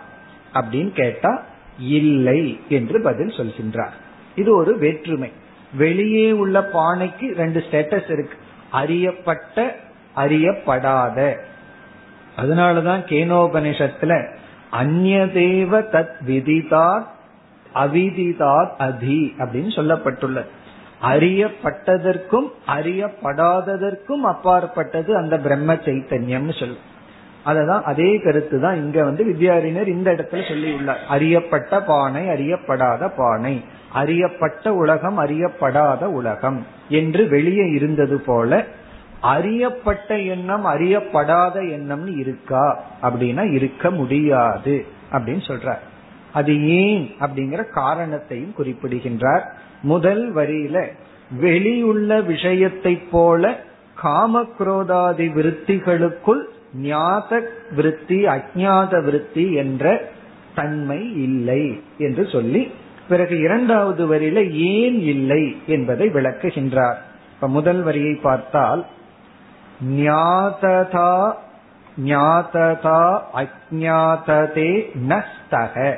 [0.53, 1.43] அப்படின்னு கேட்டா
[1.79, 3.91] இல்லை என்று பதில் சொல்கின்றார்.
[4.35, 5.31] இது ஒரு வேற்றுமை.
[5.73, 8.37] வெளியே உள்ள பானைக்கு ரெண்டு ஸ்டேட்டஸ் இருக்கு.
[8.71, 9.75] அறியப்பட்ட
[10.15, 11.37] அறியப்படாத.
[12.37, 14.35] அதனாலதான் கேனோபனிஷத்துல
[14.71, 17.03] அந்நதேவ தத் விதிதா
[17.75, 20.45] அவிதிதாத் அதி அப்படின்னு சொல்லப்பட்டுள்ளது.
[21.01, 26.85] அறியப்பட்டதற்கும் அறியப்படாததற்கும் அப்பாற்பட்டது அந்த பிரம்ம சைத்தன்யம்னு சொல்லும்.
[27.45, 33.63] அததான் அதே கருத்து தான் இங்க வந்து வித்யாரிணர் இந்த இடத்துல சொல்லி உள்ளார் அறியப்பட்ட பானை அறியப்படாத பானை.
[33.93, 38.65] அறியப்பட்ட உலகம் அறியப்படாத உலகம் என்று வெளியே இருந்தது போல
[39.21, 45.83] அறியப்பட்ட எண்ணம் அறியப்படாத எண்ணம்னு இருக்கா அப்படின்னா இருக்க முடியாது அப்படின்னு சொல்றார்.
[46.33, 49.65] அது ஏன் அப்படிங்கிற காரணத்தையும் குறிப்பிடுகின்றார்.
[49.81, 50.87] முதல் வரியில
[51.31, 53.59] வெளியுள்ள விஷயத்தை போல
[54.03, 60.01] காமக்ரோதாதி விருத்திகளுக்குள் ஞாத விருத்தி அஜாத விருத்தி என்ற
[60.55, 62.71] தன்மை இல்லை என்று சொல்லி
[63.07, 66.95] பிறகு இரண்டாவது வரியில ஏன் இல்லை என்பதை விளக்குகின்றார்.
[67.33, 68.85] இப்ப முதல் வரியை பார்த்தால்
[69.83, 71.31] ஞாததா
[71.97, 75.97] ஞாததா அஜாததே நஸ்தக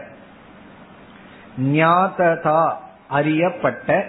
[1.59, 2.77] ஞாததா
[3.09, 4.05] அறியப்பட்ட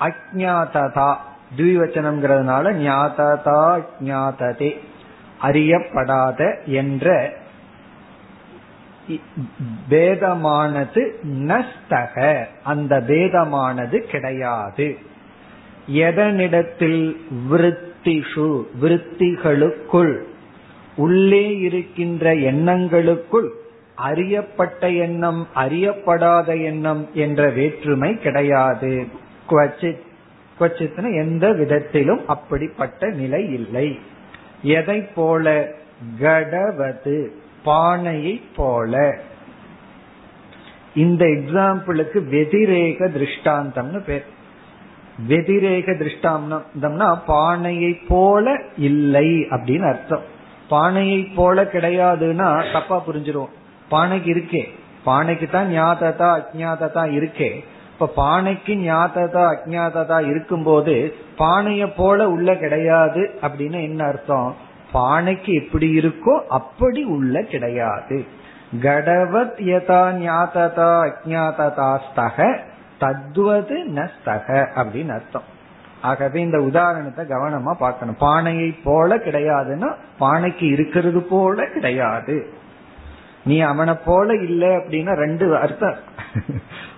[0.00, 1.10] அஜாததா
[1.56, 4.70] துவிவச்சனம்ங்கிறதுனால ஞாததா ஞாததே
[5.42, 7.38] அறியப்படாத என்ற
[9.90, 14.98] பேதமானது நஸ்தக அந்த பேதமானது கிடையாது.
[15.86, 17.16] எதனிடத்தில்
[17.50, 20.14] விருத்திஷு விருத்திகளுக்குள்
[20.96, 23.48] உள்ளே இருக்கின்ற எண்ணங்களுக்குள்
[24.00, 29.06] அறியப்பட்ட எண்ணம் அறியப்படாத எண்ணம் என்ற வேற்றுமை கிடையாது.
[29.50, 30.00] குவச்சித்
[30.60, 33.98] குவச்சித்னு எந்த விதத்திலும் அப்படிப்பட்ட நிலை இல்லை.
[34.62, 35.70] எதை போல?
[36.20, 37.26] கடவது
[37.64, 39.18] பானையை போல.
[40.94, 44.24] இந்த எக்ஸாம்பிளுக்கு வெதிரேக திருஷ்டாந்தம்னு பேர்.
[45.28, 50.38] வெதிரேக திருஷ்டாந்தம்னா பானையை போல இல்லை அப்படின்னு அர்த்தம்.
[50.68, 53.58] பானையை போல கிடையாதுன்னா தப்பா புரிஞ்சிருவோம்
[53.90, 54.62] பானைக்கு இருக்கே.
[55.04, 57.50] பானைக்கு தான் ஞாததா அஜாததா இருக்கே.
[57.92, 64.56] இப்ப பானைக்கு ஞாததா அஜாததா இருக்கும்போது பானைய போல உள்ள கிடையாது அப்படின்னு என்ன அர்த்தம்?
[64.92, 68.26] பானைக்கு எப்படி இருக்கோ அப்படி உள்ள கிடையாது.
[68.82, 72.38] கடவத் யதா ஞாததா அஜாததாஸ்தக
[73.00, 75.48] தத்வது நஸ்தக அப்படின்னு அர்த்தம்.
[76.02, 78.16] ஆகவே இந்த உதாரணத்தை கவனமா பார்க்கணும்.
[78.18, 82.36] பானையை போல கிடையாதுன்னா பானைக்கு இருக்கிறது போல கிடையாது.
[83.50, 85.96] நீ அவனை போல இல்ல அப்படின்னா ரெண்டு அர்த்தம்.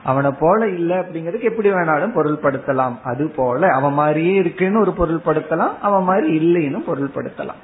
[0.05, 2.97] அவனை போல இல்ல அப்படிங்கிறதுக்கு எப்படி வேணாலும் பொருள்படுத்தலாம்.
[3.03, 7.61] அது போல அவன் மாதிரியே இருக்குன்னு ஒரு பொருள்படுத்தலாம் அவன் மாதிரி இல்லைன்னு பொருள்படுத்தலாம்.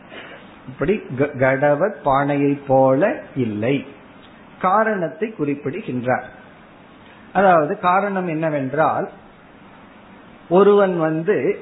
[0.68, 3.86] இப்படி கடவத் பானையை போல இல்லை.
[4.60, 6.28] காரணத்தை குறிப்பிடுகின்றார்.
[7.32, 9.08] அதாவது காரணம் என்னவென்றால்
[10.48, 11.58] ஒருவன் வந்து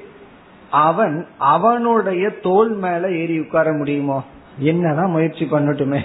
[0.71, 4.23] அவன் அவனுடைய தோல் மேல ஏறி உட்கார முடியுமோ?
[4.57, 6.01] என்னதான் முயற்சி பண்ணட்டுமே.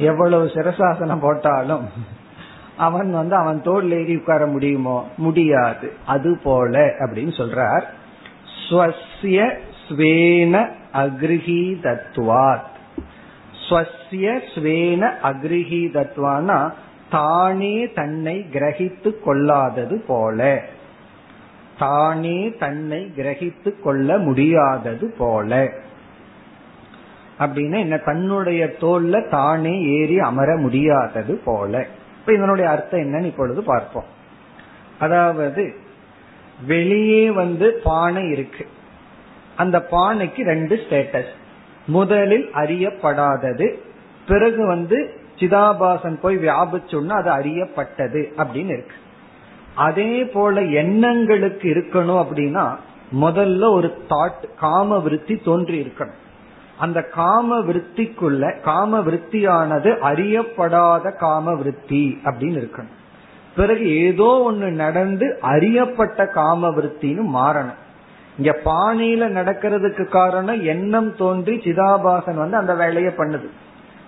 [0.00, 1.88] எவ்வளவு சிரசாசனம் போட்டாலும்
[2.76, 5.08] அவன் வந்து அவன் தோல் ஏறி உட்கார முடியுமோ?
[5.16, 5.92] முடியாது.
[6.06, 7.82] அது போல அப்படின்னு சொல்றார்.
[8.68, 9.56] ஸ்வசிய
[9.88, 12.68] ஸ்வேன அக்ரிஹீதத்வாத்.
[13.68, 16.72] ஸ்வசிய ஸ்வேன அக்ரிஹீதத்வானா
[17.10, 20.62] தானே தன்னை கிரகித்து கொள்ளாதது போல.
[21.78, 25.68] தானே தன்னை கிரகித்து கொள்ள முடியாதது போல.
[27.40, 27.96] அப்படின்னா என்ன?
[27.96, 31.86] தன்னுடைய தோல்ல தானே ஏறி அமர முடியாதது போல.
[32.20, 34.04] இப்ப இதனுடைய அர்த்தம் என்னன்னு இப்பொழுது பார்ப்போம்.
[34.98, 35.74] அதாவது
[36.66, 38.66] வெளியே வந்து பானை இருக்கு.
[39.56, 41.32] அந்த பானைக்கு ரெண்டு ஸ்டேட்டஸ்
[41.86, 43.74] முதலில் அறியப்படாதது
[44.26, 48.96] பிறகு வந்து சிதாபாசன் போய் வியாபிச்சுன்னா அது அறியப்பட்டது அப்படின்னு இருக்கு.
[49.74, 52.76] அதே போல எண்ணங்களுக்கு இருக்கணும் அப்படின்னா
[53.20, 56.28] முதல்ல ஒரு தாட் காம விருத்தி தோன்றி இருக்கணும்
[56.80, 62.96] அந்த காம விருத்திக்குள்ள காம விருத்தியானது அறியப்படாத காம விருத்தி அப்படின்னு இருக்கணும்.
[63.56, 67.80] பிறகு ஏதோ ஒண்ணு நடந்து அறியப்பட்ட காம விருத்தின்னு மாறணும்.
[68.38, 73.48] இங்க பானையில நடக்கிறதுக்கு காரணம் எண்ணம் தோன்றி சிதாபாசன் வந்து அந்த வேலையை பண்ணுது.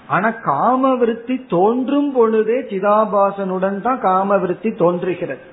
[0.06, 5.44] ஆனா காம விருத்தி தோன்றும் பொழுதே சிதாபாசனுடன் தான் காம விருத்தி தோன்றுகிறது.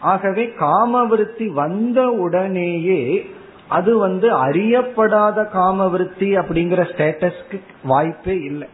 [0.00, 3.00] ஆகவே காம விருத்தி வந்த உடனேயே
[3.68, 8.68] அது வந்து அறியப்படாத காம விருத்தி அப்படிங்கிற ஸ்டேட்டஸ்க்கு வாய்ப்பே இல்லை.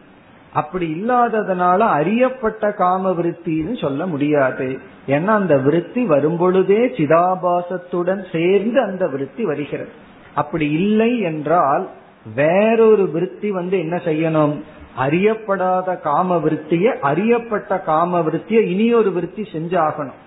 [0.53, 4.79] அப்படி இல்லாததுனால அறியப்பட்ட காம விருத்தின்னு சொல்ல முடியாது.
[5.07, 9.89] ஏன்னா அந்த விருத்தி வரும்பொழுதே சிதாபாசத்துடன் சேர்ந்து அந்த விருத்தி வருகிறது.
[10.35, 11.89] அப்படி இல்லை என்றால்
[12.35, 14.61] வேறொரு விருத்தி வந்து என்ன செய்யணும்?
[14.99, 20.23] அறியப்படாத காம விருத்திய அறியப்பட்ட காம விருத்திய இனியொரு விருத்தி செஞ்சாகணும்.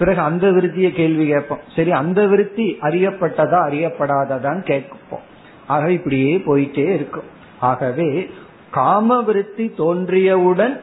[0.00, 1.64] பிறகு அந்த விருத்திய கேள்வி கேட்போம்.
[1.76, 5.26] சரி அந்த விருத்தி அறியப்பட்டதா அறியப்படாததான்னு கேட்போம்.
[5.66, 7.28] ஆகவே இப்படியே போயிட்டே இருக்கும்.
[7.60, 8.30] ஆகவே
[8.70, 10.80] காம விருத்தி தோன்றியவுடன்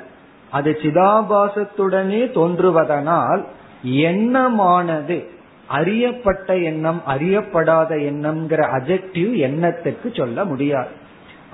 [0.52, 3.42] அது சிதாபாசத்துடனே தோன்றுவதனால்
[3.84, 5.18] எண்ணமானது
[5.68, 10.94] அறியப்பட்ட எண்ணம் அறியப்படாத எண்ணம்ங்கிற அஜெக்டிவ் எண்ணத்துக்கு சொல்ல முடியாது.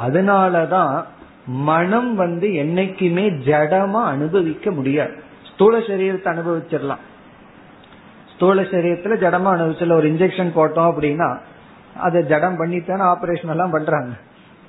[0.08, 1.04] அதனாலதான்
[1.46, 5.14] மனம் வந்து என்னைக்குமே ஜடமா அனுபவிக்க முடியாது.
[5.54, 7.04] ஸ்தூல சரீரத்தை அனுபவிச்சிடலாம்.
[8.34, 11.30] ஸ்தூல சரீரத்துல ஜடமா அனுபவிச்சல ஒரு இன்ஜெக்ஷன் போட்டோம் அப்படின்னா
[12.06, 14.14] அதை ஜடம் பண்ணித்தானே ஆபரேஷன் எல்லாம் பண்றாங்க.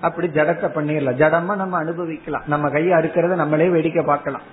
[0.00, 1.20] அப்படி ஜடத்தை பண்ணிடலாம்.
[1.22, 2.44] ஜடமா நம்ம அனுபவிக்கலாம்.
[2.46, 4.44] நம்ம கையை அறுக்கிறத நம்மளே வேடிக்கை பார்க்கலாம்.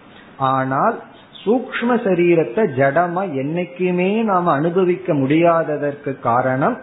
[0.52, 0.96] ஆனால்
[1.44, 6.78] சூக்ம சரீரத்தை ஜடமா என்னைக்குமே நாம அனுபவிக்க முடியாததற்கு காரணம்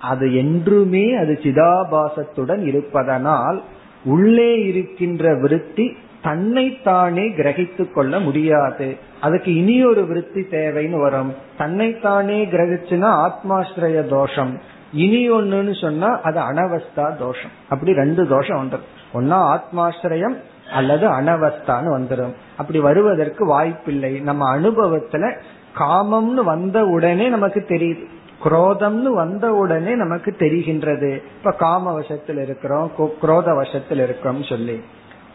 [0.00, 3.58] அது என்றுமே அது சிதாபாசத்துடன் இருப்பதனால்
[4.04, 5.86] உள்ளே இருக்கின்ற விருத்தி
[6.22, 8.96] தன்னைத்தானே கிரகித்து கொள்ள முடியாது.
[9.20, 11.34] அதுக்கு இனி ஒரு விருத்தி தேவைன்னு வரும்.
[11.58, 14.60] தன்னைத்தானே கிரகிச்சுன்னா ஆத்மாஸ்ரய தோஷம்.
[14.92, 17.52] இனி ஒண்ணுன்னு சொன்னா அது அனவஸ்தா தோஷம்.
[17.68, 20.36] அப்படி ரெண்டு தோஷம் வந்துடும் ஒன்னா ஆத்மாஸ்ரயம்
[20.72, 24.20] அல்லது அனவஸ்தான்னு வந்துடும் அப்படி வருவதற்கு வாய்ப்பில்லை.
[24.20, 25.40] நம்ம அனுபவத்துல
[25.78, 28.04] காமம்னு வந்த உடனே நமக்கு தெரியுது.
[28.44, 31.10] குரோதம்னு வந்த உடனே நமக்கு தெரிகின்றது.
[31.38, 34.82] இப்ப காம வசத்தில் இருக்கிறோம் குரோத வசத்தில் இருக்கிறோம் சொல்லி.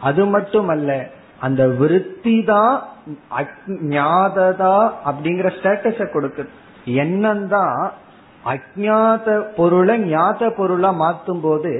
[0.08, 0.90] அது மட்டுமல்ல
[1.46, 2.74] அந்த விருத்தி தான்
[3.40, 4.76] அஜாததா
[5.08, 6.50] அப்படிங்கிற ஸ்டேட்டஸ கொடுக்குது.
[7.02, 7.78] எண்ணம் தான்
[8.54, 11.72] அஜாத பொருளை ஞாத பொருளா மாத்தும் போது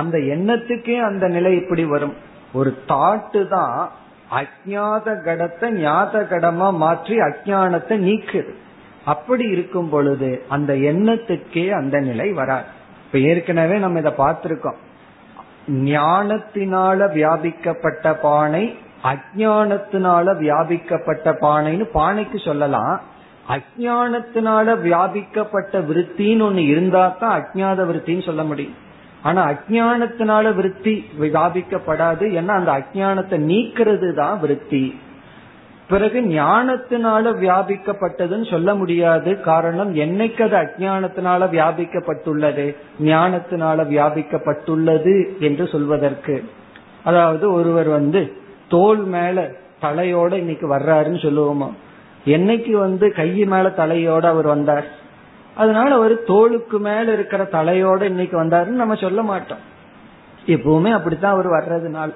[0.00, 2.16] அந்த எண்ணத்துக்கே அந்த நிலை இப்படி வரும்.
[2.58, 3.76] ஒரு தாட்டு தான்
[4.40, 8.52] அஜாத கடத்தை ஞாத கடமா மாற்றி அஜானத்தை நீக்குது.
[9.04, 12.68] அப்படி இருக்கும் பொழுது அந்த எண்ணத்துக்கே அந்த நிலை வராது.
[13.06, 14.78] இப்ப ஏற்கனவே நம்ம இதை பார்த்திருக்கோம்.
[15.68, 23.00] ஞானத்தினால வியாபிக்கப்பட்ட பானை அஜானத்தினால வியாபிக்கப்பட்ட பானைன்னு பானைக்கு சொல்லலாம்.
[23.48, 28.74] அஜானத்தினால வியாபிக்கப்பட்ட விருத்தின்னு ஒண்ணு இருந்தா தான் அஜாத விருத்தின்னு சொல்ல முடியும்.
[29.22, 32.24] ஆனா அஜானத்தினால விருத்தி வியாபிக்கப்படாது.
[32.38, 35.00] ஏன்னா அந்த அஜானத்தை நீக்கிறது தான் விருத்தி.
[35.90, 39.40] பிறகு ஞானத்தினால வியாபிக்கப்பட்டதுன்னு சொல்ல முடியாது.
[39.40, 42.76] காரணம் என்னைக்கு அது அஜானத்தினால வியாபிக்கப்பட்டுள்ளது?
[43.02, 46.50] ஞானத்தினால வியாபிக்கப்பட்டுள்ளது என்று சொல்வதற்கு.
[47.04, 48.32] அதாவது ஒருவர் வந்து
[48.68, 49.50] தோல் மேல
[49.82, 51.70] தலையோட இன்னைக்கு வர்றாருன்னு சொல்லுவோமா?
[52.26, 54.84] என்னைக்கு வந்து கை மேல தலையோட அவர் வந்தார்?
[55.54, 59.58] அதனால அவர் தோளுக்கு மேல இருக்கிற தலையோட இன்னைக்கு வந்தாருன்னு நம்ம சொல்ல மாட்டோம்.
[60.46, 62.14] எப்பவுமே அப்படித்தான் அவர் வர்றதுனால.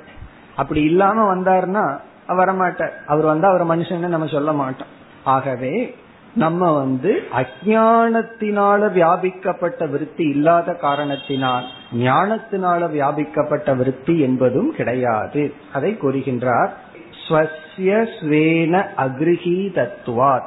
[0.56, 2.90] அப்படி இல்லாம வந்தாருன்னா வரமாட்டார்.
[3.06, 4.86] அவர் வந்தா அவர் மனுஷன் நம்ம சொல்ல மாட்டோம்.
[5.24, 5.94] ஆகவே
[6.34, 15.54] நம்ம வந்து அஜானத்தினால வியாபிக்கப்பட்ட விருத்தி இல்லாத காரணத்தினால் ஞானத்தினால வியாபிக்கப்பட்ட விருத்தி என்பதும் கிடையாது.
[15.72, 16.68] அதை கூறுகின்றார்
[17.28, 20.42] ஸ்வசிய ஸ்வேன அக்ரிஹீதத்துவார்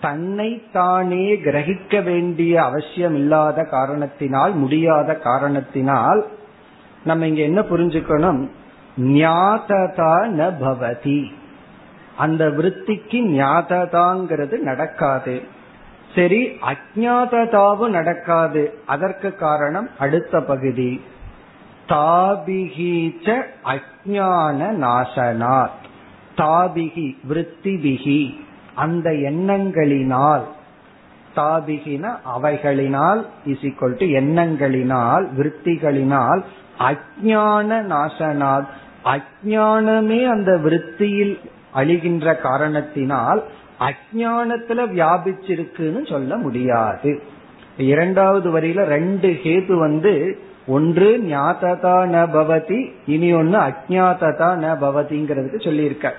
[0.00, 6.26] தன்னை தானே கிரகிக்க வேண்டிய அவசியம் இல்லாத காரணத்தினால் முடியாத காரணத்தினால்
[7.04, 8.48] நம்ம இங்க என்ன புரிஞ்சுக்கணும்?
[8.98, 11.32] ஞாததா ந பவதி.
[12.16, 15.42] அந்த விருத்திக்கு ஞாததாங்கிறது நடக்காது.
[16.14, 18.78] சரி அஜாததாவும் நடக்காது.
[18.86, 21.00] அதற்கு காரணம் அடுத்த பகுதி.
[21.88, 25.84] தாபிகிச்ச அஜான நாசனாத்.
[26.36, 28.40] தாபிகி விற்த்திபிகி
[28.74, 30.42] அந்த எண்ணங்களினால்
[31.36, 36.42] தாபிகின அவைகளினால் இசிக்கொள்ட்டு எண்ணங்களினால் விருத்திகளினால்
[36.78, 38.66] அஜான நாசனாத்.
[39.14, 41.38] அஜானமே அந்த விற்த்தியில்
[41.74, 43.42] அழிகின்ற காரணத்தினால்
[43.80, 47.22] அஜானத்துல வியாபிச்சிருக்குன்னு சொல்ல முடியாது.
[47.76, 56.14] இரண்டாவது வரியில ரெண்டு ஹேது வந்து ஒன்று ஞாததா ந பவதி இனி ஒன்னு அஜாததா ந பவதிங்கிறதுக்கு சொல்லியிருக்க.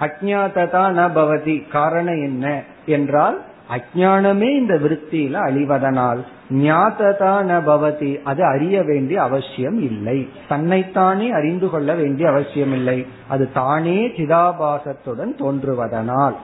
[0.00, 2.62] அஜாததா ந பவதி காரணம் என்ன?
[2.86, 3.40] என்றால்
[3.74, 10.28] அஜானமே இந்த விற்த்தியில அழிவதனால் ஞாததா ந பவதி அது அறிய வேண்டிய அவசியம் இல்லை.
[10.48, 13.06] தன்னைத்தானே அறிந்து கொள்ள வேண்டிய அவசியம் இல்லை.
[13.28, 16.36] அது தானே சிதாபாசத்துடன் தோன்றுவதனால்.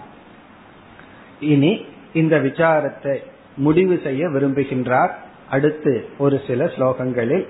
[1.40, 1.72] இனி
[2.12, 3.16] இந்த விசாரத்தை
[3.56, 5.10] முடிவு செய்ய விரும்புகின்றார்.
[5.50, 7.46] அடுத்து ஒரு சில ஸ்லோகங்களில்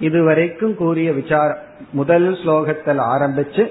[0.00, 1.58] இதுவரைக்கும் கூறிய விசாரம்
[1.92, 3.64] முதல் ஸ்லோகத்தில் ஆரம்பிச்சு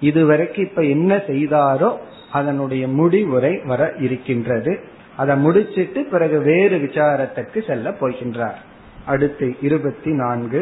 [0.00, 1.90] இதுவரைக்கும் இப்ப என்ன செய்தாரோ
[2.31, 4.73] அதனுடைய முடிவுரை வர இருக்கின்றது
[5.17, 8.59] அதை முடிச்சிட்டு பிறகு வேறு விசாரத்திற்கு செல்ல போகின்றார்
[9.05, 10.61] அடுத்து இருபத்தி நான்கு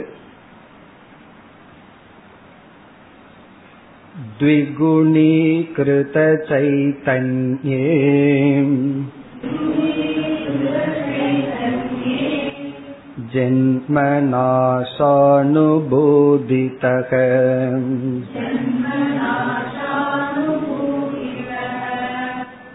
[6.46, 7.82] द्विगुणीकृतचैतन्ये
[15.76, 17.12] जन्मनाशानुभूदितः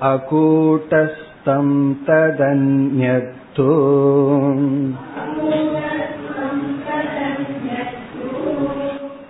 [0.02, 1.68] अकूटस्थं
[2.06, 3.70] तदन्यत्तु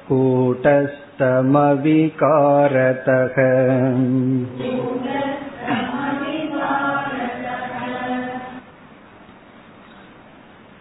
[0.09, 3.37] कूटस्थ गूढस्तमविकारतः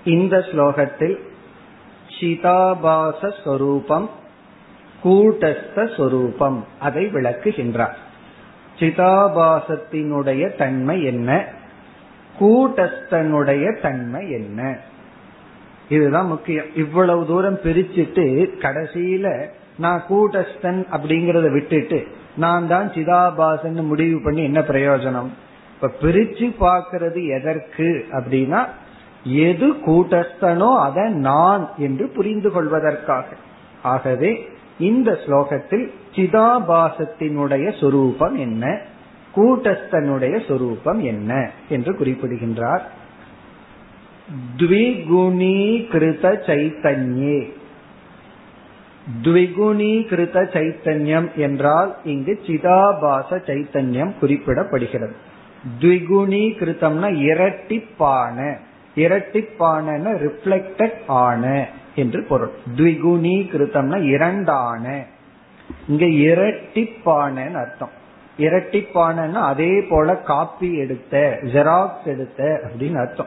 [0.05, 1.17] இந்த ஸ்லோகத்தில்
[2.09, 4.07] சிதாபாச ஸ்வரூபம்
[5.03, 7.97] கூட்டஸ்த சொரூபம் அதை விளக்குகின்றார்
[8.78, 11.44] சிதாபாசத்தினுடைய தன்மை என்ன?
[12.40, 14.78] கூட்டஸ்தனுடைய தன்மை என்ன?
[15.88, 16.64] இதுதான் முக்கியம்.
[16.76, 22.06] இவ்வளவு தூரம் பிரிச்சுட்டு கடைசியில நான் கூட்டஸ்தன் அப்படிங்கறத விட்டுட்டு
[22.36, 25.28] நான் தான் சிதாபாசன் முடிவு பண்ணி என்ன பிரயோஜனம்?
[25.74, 28.66] இப்ப பிரிச்சு பாக்கிறது எதற்கு அப்படின்னா
[29.24, 33.26] எது கூட்டஸ்தனோ அதை நான் என்று புரிந்து கொள்வதற்காக.
[33.82, 38.80] ஆகவே இந்த ஸ்லோகத்தில் சிதாபாசத்தினுடைய சொரூபம் என்ன?
[39.36, 41.50] கூட்டஸ்தனுடைய சொரூபம் என்ன?
[41.68, 42.92] என்று குறிப்பிடுகின்றார்.
[44.56, 47.52] த்விகுணீகிருத சைத்தன்யே.
[49.22, 55.12] த்விகுணீகிருத சைத்தன்யம் என்றால் இங்கு சிதாபாச சைத்தன்யம் குறிப்பிடப்படுகிறது.
[55.80, 58.56] த்விகுணீகிருத்தம்னா இரட்டிப்பான
[58.96, 62.50] இரட்டிப்பான ரிஃப்ளெக்டட் ஆன என்று பொருள்.
[62.76, 65.04] த்விகுணீகிருத்தம்னா இரண்டான.
[65.88, 67.90] இங்க இரட்டிப்பான அர்த்தம்.
[68.38, 73.26] இரட்டிப்பான அதே போல காப்பி எடுத்த ஜெராக்ஸ் எடுத்த அப்படின்னு அர்த்தம்.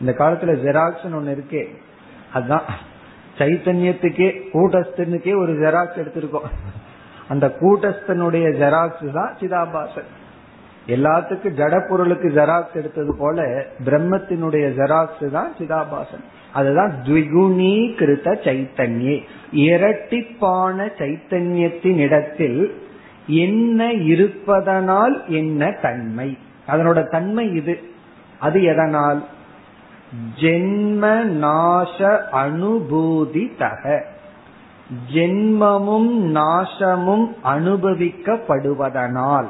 [0.00, 1.66] இந்த காலத்துல ஜெராக்ஸ் ஒண்ணு இருக்கே.
[2.32, 2.62] அதுதான்
[3.38, 6.50] சைத்தன்யத்துக்கே கூட்டஸ்தனுக்கே ஒரு ஜெராக்ஸ் எடுத்திருக்கோம்.
[7.28, 10.10] அந்த கூட்டஸ்தனுடைய ஜெராக்ஸ் தான் சிதாபாசன்.
[10.86, 16.24] எல்லாத்துக்கும் ஜட பொருளுக்கு ஜெராக்ஸ் எடுத்தது போல பிரம்மத்தினுடைய ஜெராக்ஸ் தான் சிதாபாசன்.
[16.52, 19.22] அதுதான் த்விகுணீகிருத சைத்தன்யே.
[19.52, 22.80] இரட்டிப்பான சைத்தன்யத்தின் இடத்தில்
[23.26, 26.38] என்ன இருப்பதனால் என்ன தன்மை?
[26.68, 27.82] அதனோட தன்மை இது.
[28.38, 29.24] அது எதனால்?
[30.40, 34.04] ஜென்ம நாச அனுபூதி தக.
[35.12, 39.46] ஜென்மமும் நாசமும் அனுபவிக்கப்படுவதனால்.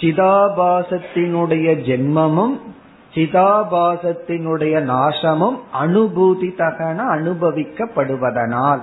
[0.00, 2.60] சிதாபாசத்தினுடைய ஜென்மமும்
[3.14, 8.80] சிதாபாசத்தினுடைய நாசமும் அனுபூதி தகன அனுபவிக்கப்படுவதனால்.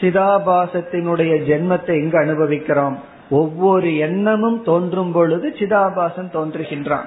[0.00, 2.98] சிதாபாசத்தினுடைய ஜென்மத்தை எங்கு அனுபவிக்கிறோம்?
[3.30, 7.06] ஒவ்வொரு எண்ணமும் தோன்றும் பொழுது சிதாபாசன் தோன்றுகின்றான்.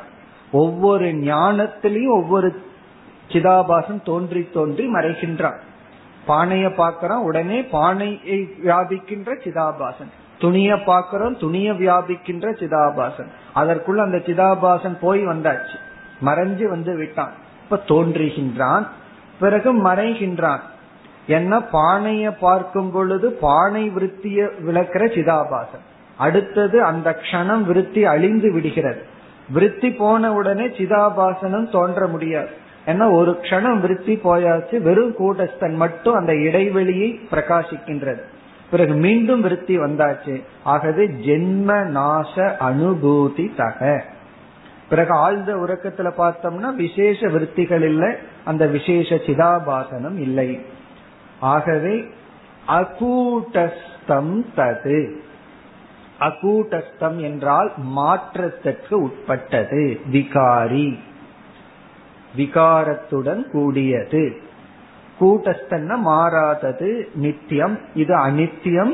[0.52, 2.64] ஒவ்வொரு ஞானத்திலையும் ஒவ்வொரு
[3.28, 5.58] சிதாபாசன் தோன்றி தோன்றி மறைகின்றான்.
[6.26, 10.12] பானையை பார்க்கிறான் உடனே பானையை வியாபிக்கின்ற சிதாபாசன்.
[10.44, 13.30] துணிய பாக்கிறோம் துணிய வியாபிக்கின்ற சிதாபாசன்.
[13.56, 15.78] அதற்குள்ள அந்த சிதாபாசன் போய் வந்தாச்சு.
[16.26, 17.32] மறைஞ்சு வந்து விட்டான்.
[17.64, 18.88] இப்ப தோன்றுகின்றான்
[19.40, 20.60] பிறகு மறைகின்றான்.
[21.28, 25.84] என்ன பானைய பார்க்கும் பொழுது பானை விருத்திய விளக்கிற சிதாபாசன்.
[26.18, 29.02] அடுத்தது அந்த க்ஷணம் விருத்தி அழிந்து விடுகிறது.
[29.50, 32.52] விருத்தி போன உடனே சிதாபாசனம் தோன்ற முடியாது.
[32.86, 38.24] ஏன்னா ஒரு க்ஷணம் விருத்தி போயாச்சு வெறும் கூட்டஸ்தன் மட்டும் அந்த இடைவெளியை பிரகாசிக்கின்றது.
[38.72, 40.44] பிறகு மீண்டும் விருத்தி வந்தாச்சு.
[40.64, 44.04] ஆகவே ஜென்ம நாச அனுபூதி தக.
[44.90, 50.66] பிறகு ஆழ்ந்த உறக்கத்துல பார்த்தோம்னா விசேஷ விருத்திகள் இல்லை அந்த விசேஷ சிதாபாசனம் இல்லை.
[51.40, 52.06] ஆகவே
[52.68, 55.12] அகூட்டஸ்தம் தது.
[56.20, 61.00] அகூட்டஸ்தம் என்றால் மாற்றத்திற்கு உட்பட்டது விகாரி.
[62.38, 64.43] விகாரத்துடன் கூடியது.
[65.20, 68.94] கூட்டஸ்தன்ன மாறாதது நித்தியம் இது அனித்தியம்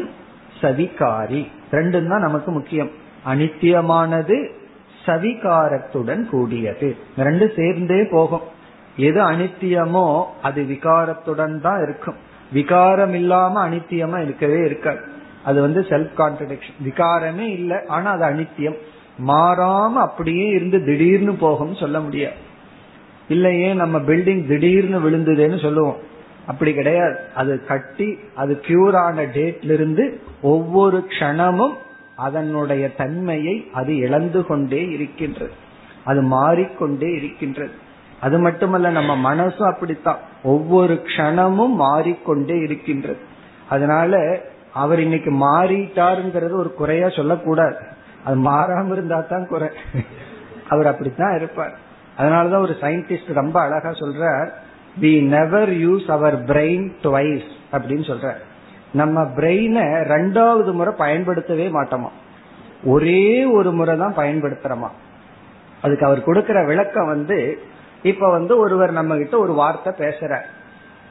[0.61, 1.47] சவிகாரி.
[1.71, 2.89] ரெண்டும் தான் நமக்கு முக்கியம்.
[3.27, 4.49] அனித்தியமானது
[5.05, 6.95] சவிகாரத்துடன் கூடியது.
[7.17, 8.41] ரெண்டு சேர்ந்தே போகும்.
[8.95, 12.15] எது அனித்தியமோ அது விகாரத்துடன் தான் இருக்கும்.
[12.53, 14.99] விகாரம் இல்லாம அனித்தியமா இருக்கவே இருக்காது.
[15.43, 18.75] அது வந்து செல்ஃப் கான்ட்ரடிக்ஷன் விகாரமே இல்லை ஆனா அது அனித்தியம்.
[19.27, 22.47] மாறாம அப்படியே இருந்து திடீர்னு போகும் சொல்ல முடியாது.
[23.27, 26.07] இல்லையே நம்ம பில்டிங் திடீர்னு விழுந்ததுன்னு சொல்லுவோம்.
[26.49, 27.19] அப்படி கிடையாது.
[27.35, 31.75] அது கட்டி அது பியூர் ஆன டேட்ல இருந்து ஒவ்வொரு க்ஷணமும்
[32.15, 35.51] அதனுடைய தன்மையை அது இழந்து கொண்டே இருக்கின்றது.
[36.03, 37.71] அது மாறிக்கொண்டே இருக்கின்றது.
[38.21, 40.17] அது மட்டுமல்ல நம்ம மனசும் அப்படித்தான்.
[40.43, 43.19] ஒவ்வொரு க்ஷணமும் மாறிக்கொண்டே இருக்கின்றது.
[43.69, 44.41] அதனால
[44.73, 47.77] அவர் இன்னைக்கு மாறிட்டாருங்கிறது ஒரு குறையா சொல்லக்கூடாது.
[48.23, 49.69] அது மாறாம இருந்தா தான் குறை.
[50.69, 51.77] அவர் அப்படித்தான் இருப்பார்.
[52.17, 54.49] அதனாலதான் ஒரு சயின்டிஸ்ட் ரொம்ப அழகா சொல்றார்.
[55.01, 58.33] We never use our brain twice அப்படின்னு சொல்ற
[58.93, 62.09] நம்ம பிரெயினை ரெண்டாவது முறை பயன்படுத்தவே மாட்டோமா?
[62.83, 64.89] ஒரே ஒரு முறை தான் பயன்படுத்துறோமா?
[65.81, 67.59] அதுக்கு அவர் கொடுக்கிற விளக்கம் வந்து
[68.03, 70.39] இப்ப வந்து ஒருவர் நம்ம கிட்ட ஒரு வார்த்தை பேசுற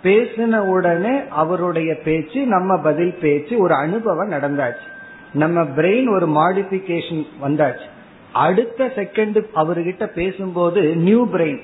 [0.03, 4.87] பேசின உடனே அவருடைய பேச்சு நம்ம பதில் பேச்சு ஒரு அனுபவம் நடந்தாச்சு.
[5.33, 7.89] நம்ம பிரெயின் ஒரு மாடிபிகேஷன் வந்தாச்சு.
[8.33, 11.61] அடுத்த செகண்ட் அவர்கிட்ட பேசும்போது நியூ பிரெயின்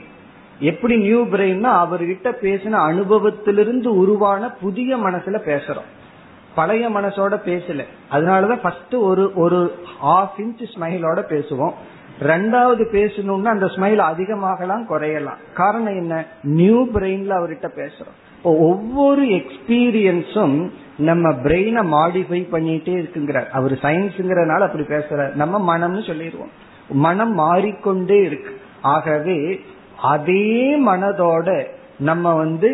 [0.61, 6.03] எப்படி நியூ பிரெயின்னா அவர்கிட்ட பேசின அனுபவத்திலிருந்து உருவான புதிய மனசுல பேசுறோம்.
[6.55, 7.85] பழைய மனசோட பேசல.
[8.13, 11.73] அதனாலதான் ஃபர்ஸ்ட் ஒரு ஒரு ஹாஃப் இன்ச் ஸ்மைலோட பேசுவோம்.
[12.21, 15.55] ரெண்டாவது பேசணும்னா அந்த ஸ்மைல் அதிகமாகலாம் குறையலாம்.
[15.55, 16.25] காரணம் என்ன?
[16.43, 18.43] நியூ பிரெயின்ல அவர்கிட்ட பேசுறோம்.
[18.43, 23.49] ஒவ்வொரு எக்ஸ்பீரியன்ஸும் நம்ம பிரெயினை மாடிஃபை பண்ணிட்டே இருக்குங்கிறார்.
[23.49, 25.35] அவர் சயின்ஸுங்கிறனால அப்படி பேசுறார்.
[25.35, 26.51] நம்ம மனம்னு சொல்லிடுவோம்.
[26.89, 28.61] மனம் மாறிக்கொண்டே இருக்கு.
[28.83, 29.61] ஆகவே
[30.13, 30.47] அதே
[30.87, 31.49] மனதோட
[31.99, 32.71] நம்ம வந்து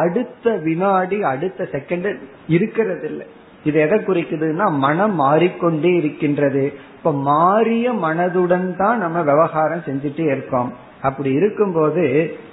[0.00, 2.08] அடுத்த வினாடி அடுத்த செகண்ட்
[2.48, 3.26] இருக்கிறது இல்லை
[3.64, 6.64] இது எதை குறிக்குதுன்னா மனம் மாறிக்கொண்டே இருக்கின்றது.
[6.96, 10.70] இப்ப மாறிய மனதுடன் தான் நம்ம விவகாரம் செஞ்சுட்டே இருக்கோம்.
[11.02, 12.04] அப்படி இருக்கும்போது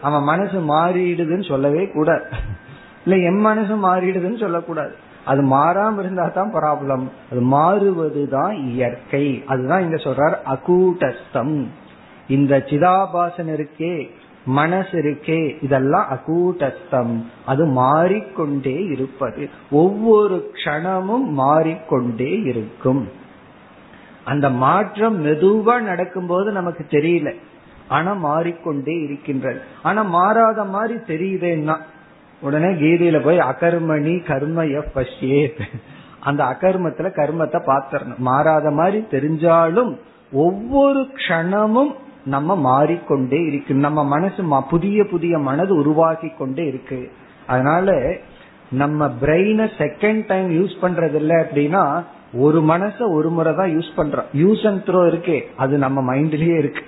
[0.02, 2.26] அவன் மனசு மாறிடுதுன்னு சொல்லவே கூடாது.
[3.06, 4.94] இல்ல என் மனசு மாறிடுதுன்னு சொல்லக்கூடாது.
[5.26, 9.26] அது மாறாம இருந்தா தான் ப்ராப்ளம் அது மாறுவதுதான் இயற்கை.
[9.48, 11.56] அதுதான் இங்க சொல்றார் அகூட்டஸ்தம்.
[12.28, 14.10] இந்த சிதாபாசன் இருக்கே
[14.46, 19.50] மனசு இருக்கே இதெல்லாம் அகூட்டஸ்தம் அது மாறிக்கொண்டே இருப்பது.
[19.72, 23.10] ஒவ்வொரு க்ஷணமும் மாறிக்கொண்டே இருக்கும்.
[24.24, 27.36] அந்த மாற்றம் மெதுவா நடக்கும்போது நமக்கு தெரியல.
[27.88, 29.60] ஆனா மாறிக்கொண்டே இருக்கின்றது.
[29.82, 31.78] ஆனா மாறாத மாதிரி தெரியுதேன்னா
[32.42, 35.62] உடனே கீதையில போய் அகர்மணி கர்மய பஷ்யே.
[36.20, 39.98] அந்த அகர்மத்துல கர்மத்தை பாத்திரணும் மாறாத மாதிரி தெரிஞ்சாலும்
[40.32, 41.96] ஒவ்வொரு க்ஷணமும்
[42.26, 43.74] நம்ம மாறிக்கொண்டே இருக்கு.
[43.74, 47.12] நம்ம மனசு புதிய புதிய மனது உருவாக்கி கொண்டே இருக்கு.
[47.48, 48.16] அதனால
[48.72, 52.04] நம்ம பிரெயின செகண்ட் டைம் யூஸ் பண்றது இல்லை அப்படின்னா
[52.34, 54.28] ஒரு மனச ஒரு முறை தான் யூஸ் பண்றோம்.
[54.34, 56.84] யூஸ் அண்ட் த்ரோ இருக்கே அது நம்ம மைண்ட்லயே இருக்கு.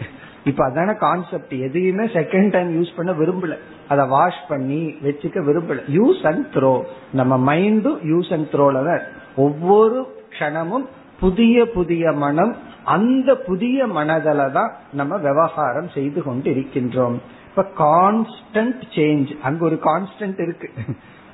[0.46, 3.58] இப்ப அதான கான்செப்ட் எதையுமே செகண்ட் டைம் யூஸ் பண்ண விரும்பல.
[3.88, 5.80] அதை வாஷ் பண்ணி வச்சுக்க விரும்பல.
[6.00, 9.02] யூஸ் அண்ட் த்ரோ நம்ம மைண்டும் யூஸ் அண்ட் த்ரோல தான்
[9.36, 10.86] ஒவ்வொரு க்ஷணமும்
[11.24, 12.56] புதிய புதிய மனம்
[12.86, 17.18] அந்த புதிய மனதில தான் நம்ம விவகாரம் செய்து கொண்டு இருக்கின்றோம்
[17.50, 20.70] இப்ப கான்ஸ்டன்ட் சேஞ்ச் அங்க ஒரு கான்ஸ்டன்ட் இருக்கு.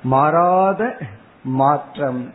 [0.04, 0.98] மாறாத
[1.44, 2.34] மாற்றம்.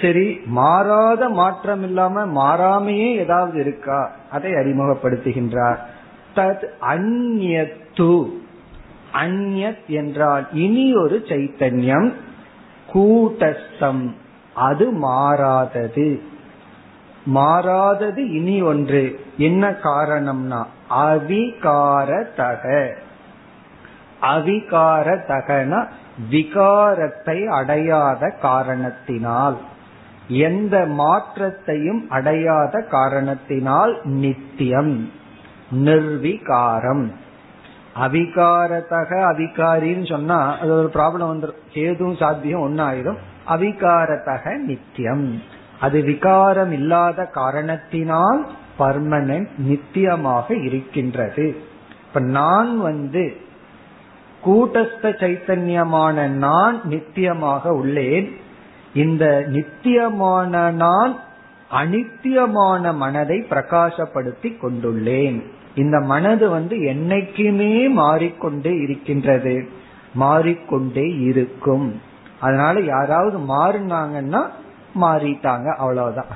[0.00, 4.16] சரி மாறாத மாற்றம் இல்லாம மாறாமையே ஏதாவது இருக்கா?
[4.30, 5.76] அதை அறிமுகப்படுத்துகின்றார்.
[6.34, 8.30] தத் அந்யத்து.
[9.12, 12.12] அந்யத் என்றால் இனி ஒரு சைத்தன்யம்.
[12.92, 14.14] கூட்டஸ்தம்.
[14.54, 16.32] அது மாறாதது.
[17.24, 19.20] மாறாதது இனி ஒன்று.
[19.36, 22.92] என்ன காரணம்னா அவிகாரதக.
[24.22, 25.86] அவிகாரதகன
[26.30, 29.56] விகாரத்தை அடையாத காரணத்தினால்.
[30.28, 35.10] எந்த மாற்றத்தையும் அடையாத காரணத்தினால் நித்தியம்
[35.74, 37.10] நிர்விகாரம்.
[38.00, 43.16] அவிகாரத்தக அவிகாரின்னு சொன்னா அது ஒரு ப்ராப்ளம் வந்துடும் ஏதும் சாத்தியம் ஒன்னாயிரும்
[43.48, 45.42] அவிகாரத்தக நித்தியம்.
[45.80, 48.46] அது விகாரம் இல்லாத காரணத்தினால்
[48.78, 51.56] பர்மனன்ட் நித்தியமாக இருக்கின்றது.
[52.06, 53.36] இப்ப நான் வந்து
[54.46, 58.32] கூட்டஸ்த சைத்தன்யமான நான் நித்தியமாக உள்ளேன்.
[58.94, 61.16] இந்த நித்தியமான நான்
[61.70, 65.42] அனித்தியமான மனதை பிரகாசப்படுத்தி கொண்டுள்ளேன்.
[65.74, 69.68] இந்த மனது வந்து என்னைக்குமே மாறிக்கொண்டே இருக்கின்றது.
[70.14, 72.00] மாறிக்கொண்டே இருக்கும்.
[72.40, 74.48] அதனால யாராவது மாறினாங்கன்னா
[75.02, 76.32] மாறிட்டாங்க அவ்வளவுதான்.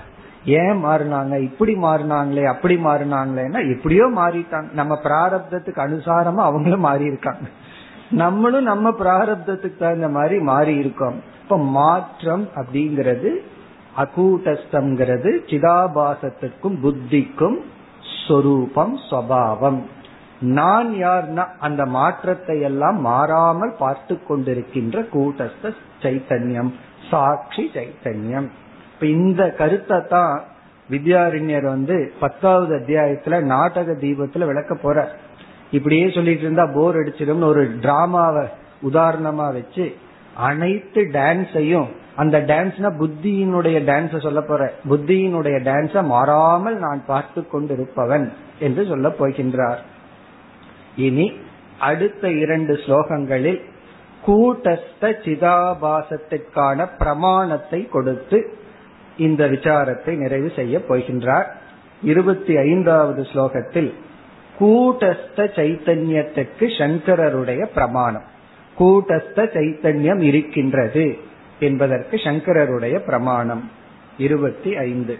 [0.58, 1.34] ஏன் மாறினாங்க?
[1.38, 4.68] இப்படி மாறினாங்களே அப்படி மாறினாங்களேன்னா எப்படியோ மாறிட்டாங்க.
[4.72, 7.46] நம்ம பிராரப்தத்துக்கு அனுசாரமா அவங்களும் மாறி இருக்காங்க
[8.22, 13.30] நம்மளும் நம்ம பிராரப்தத்துக்கு தகுந்த மாதிரி மாறி இருக்கோம் இப்ப மாற்றம் அப்படிங்கிறது
[14.02, 17.58] அகூட்டஸ்தம்ங்கிறது சிதாபாசத்துக்கும் புத்திக்கும்
[18.26, 19.80] சொரூபம் ஸ்வபாவம்
[20.56, 26.70] நான் யார்னா அந்த மாற்றத்தை எல்லாம் மாறாமல் பார்த்து கொண்டிருக்கின்ற கூட்டஸ்த சைத்தன்யம்.
[27.10, 28.48] சாட்சி சைத்தன்யம்.
[28.92, 30.34] இப்ப இந்த கருத்தை தான்
[30.88, 34.98] வித்யாரண்யர் வந்து பத்தாவது அத்தியாயத்துல நாடக தீபத்துல விளக்க போற
[35.70, 38.44] இப்படியே சொல்லிட்டு இருந்தா போர் அடிச்சிடும் ஒரு டிராமாவை
[38.82, 39.86] உதாரணமா வச்சு
[40.48, 48.26] அனைத்து டான்ஸையும் அந்த டான்ஸ்னா புத்தியினுடைய டான்ஸ சொல்ல போற புத்தியினுடைய டான்ஸ மாறாமல் நான் பார்த்து கொண்டிருப்பவன்
[48.58, 49.80] என்று சொல்ல போகின்றார்.
[50.96, 51.26] இனி
[51.78, 53.60] அடுத்த இரண்டு ஸ்லோகங்களில்
[54.28, 58.58] கூட்டஸ்த சிதாபாசத்திற்கான பிரமாணத்தை கொடுத்து
[59.16, 61.44] இந்த விசாரத்தை நிறைவு செய்ய போகின்றார்.
[62.02, 63.94] இருபத்தி ஐந்தாவது ஸ்லோகத்தில்
[64.60, 68.24] கூட்டஸ்த சைத்தன்யத்துக்கு சங்கரருடைய பிரமாணம்.
[68.78, 71.18] கூட்டஸ்த சைத்தன்யம் இருக்கின்றது
[71.60, 73.70] என்பதற்கு சங்கரருடைய பிரமாணம்.
[74.18, 75.18] இருபத்தி ஐந்து.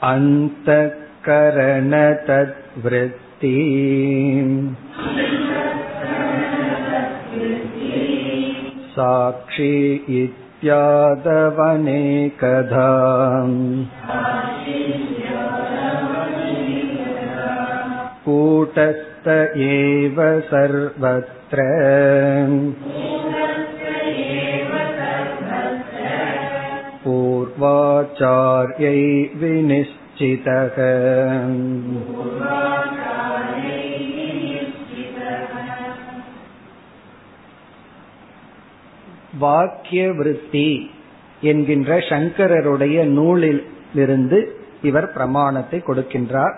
[0.00, 1.96] அந்த கரண
[3.42, 3.60] சக்தி
[8.94, 9.70] साक्षी
[10.18, 10.84] इत्यादवनेकधा
[18.26, 19.26] कूटस्थ
[19.68, 20.20] एव
[20.50, 21.66] सर्वत्र
[27.04, 28.98] पूर्वाचार्यै
[29.42, 30.78] विनिश्चितः
[39.42, 40.90] வாக்கிய விருத்தி
[41.40, 44.38] என்கின்ற சங்கரருடைய நூலிலிருந்து
[44.82, 46.56] இவர் பிரமாணத்தை கொடுக்கின்றார்.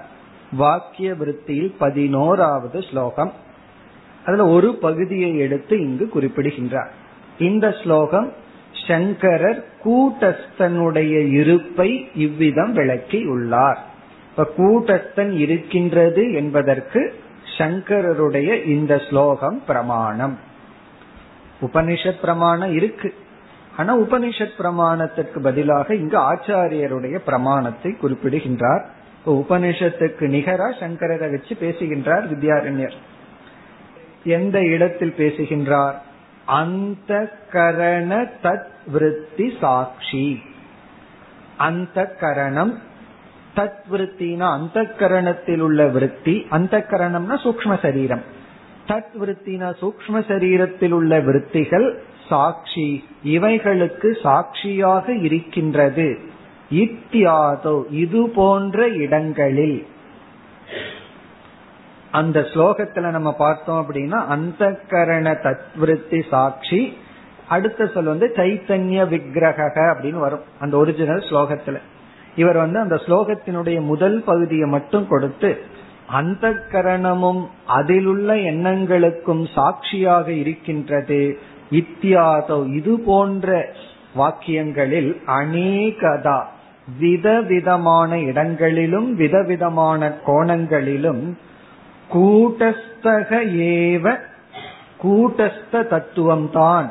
[0.52, 3.32] வாக்கிய விருத்தியில் பதினோராவது ஸ்லோகம்.
[4.26, 6.92] அதுல ஒரு பகுதியை எடுத்து இங்கு குறிப்பிடுகின்றார்.
[7.38, 8.28] இந்த ஸ்லோகம்
[8.88, 13.80] சங்கரர் கூட்டஸ்தனுடைய இருப்பை இவ்விதம் விளக்கி உள்ளார்.
[14.30, 17.00] இப்ப கூட்டஸ்தன் இருக்கின்றது என்பதற்கு
[17.58, 20.43] சங்கரருடைய இந்த ஸ்லோகம் பிரமாணம்.
[21.60, 23.14] உபனிஷத் பிரமாணம் இருக்கு.
[23.76, 28.90] ஆனா உபனிஷத் பிரமாணத்திற்கு பதிலாக இங்கு ஆச்சாரியருடைய பிரமாணத்தை குறிப்பிடுகின்றார்.
[29.26, 32.92] உபனிஷத்துக்கு நிகரா சங்கரரை வச்சு பேசுகின்றார் வித்யாரண்யர்.
[34.24, 36.02] எந்த இடத்தில் பேசுகின்றார்?
[36.46, 40.42] அந்த கரண தத் விருத்தி சாட்சி.
[41.56, 42.78] அந்த கரணம்
[43.56, 48.22] தத் விருத்தினா அந்த கரணத்தில் உள்ள விருத்தி அந்த கரணம்னா சூக்ம சரீரம்.
[48.86, 53.04] தத் விருத்தினா சூக்ம சரீரத்தில் உள்ள விருத்திகள் சாட்சி.
[53.24, 56.18] இவைகளுக்கு சாட்சியாக இருக்கின்றது.
[56.70, 59.86] இத்தியாதோ இது போன்ற இடங்களில்.
[62.10, 66.96] அந்த ஸ்லோகத்துல நம்ம பார்த்தோம் அப்படின்னா அந்த கரண தத்விருத்தி சாட்சி.
[67.48, 70.42] அடுத்த சொல் வந்து சைத்தன்ய விக்கிரக அப்படின்னு வரும்.
[70.60, 71.80] அந்த ஒரிஜினல் ஸ்லோகத்துல.
[72.36, 81.38] இவர் வந்து அந்த ஸ்லோகத்தினுடைய முதல் பகுதியை மட்டும் கொடுத்து அந்த கரணமும் அதிலுள்ள எண்ணங்களுக்கும் சாட்சியாக இருக்கின்றது.
[81.70, 83.72] இத்தியாதோ இது போன்ற
[84.16, 86.42] வாக்கியங்களில் அநேகதா
[86.98, 91.32] விதவிதமான இடங்களிலும் விதவிதமான கோணங்களிலும்
[92.12, 94.18] கூட்டஸ்தக ஏவ
[95.02, 96.90] கூட்டஸ்த தத்துவம்தான்.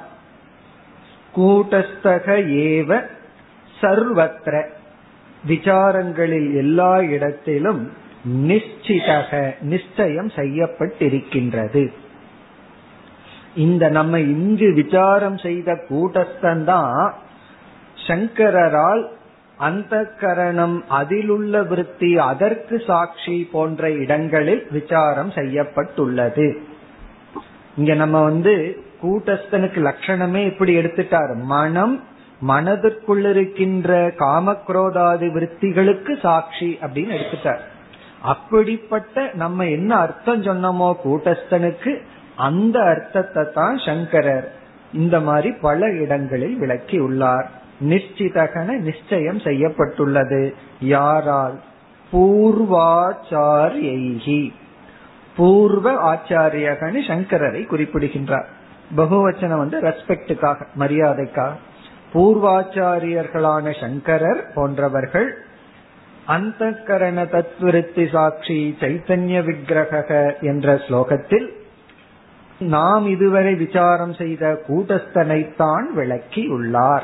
[1.35, 3.03] கூட்டஸ்தக ஏவ
[3.81, 4.65] சர்வத்திர
[5.47, 11.91] விசாரங்களில் எல்லா இடத்திலும் நிச்சிதக நிச்சயம் செய்யப்பட்டிருக்கின்றது.
[13.55, 17.13] இந்த நம்ம இங்கு விசாரம் செய்த கூட்டஸ்தன் தான்
[18.07, 19.09] சங்கரால்
[19.57, 26.61] அந்த கரணம் அதிலுள்ள விருத்தி அதற்கு சாட்சி போன்ற இடங்களில் விசாரம் செய்யப்பட்டுள்ளது.
[27.75, 31.35] இங்க நம்ம வந்து கூட்டஸ்தனுக்கு லட்சணமே இப்படி எடுத்துட்டார்.
[31.35, 32.03] மனம்
[32.39, 37.63] மனதிற்குள் இருக்கின்ற காமக்ரோதாதி விருத்திகளுக்கு சாட்சி அப்படின்னு எடுத்துட்டார்.
[38.23, 42.01] அப்படிப்பட்ட நம்ம என்ன அர்த்தம் சொன்னோமோ கூட்டஸ்தனுக்கு
[42.35, 44.51] அந்த அர்த்தத்தை தான் சங்கரர்
[44.93, 47.49] இந்த மாதிரி பல இடங்களில் விளக்கி உள்ளார்.
[47.81, 50.55] நிச்சிதகன நிச்சயம் செய்யப்பட்டுள்ளது.
[50.79, 51.59] யாரால்?
[52.11, 54.51] பூர்வாச்சாரியி
[55.35, 58.47] பூர்வ ஆச்சாரியகனு சங்கரரை குறிப்பிடுகின்றார்.
[58.97, 61.51] பகுவச்சனம் வந்து ரெஸ்பெக்டுக்காக மரியாதைக்காக.
[62.13, 65.42] பூர்வாச்சாரியர்களான சங்கரர் போன்றவர்கள்
[66.25, 71.49] அந்த கரண தத்விருத்தி சாட்சி சைத்தன்ய விக்கிரக என்ற ஸ்லோகத்தில்
[72.59, 77.03] நாம் இதுவரை விசாரம் செய்த கூட்டஸ்தனைத்தான் விளக்கி உள்ளார்.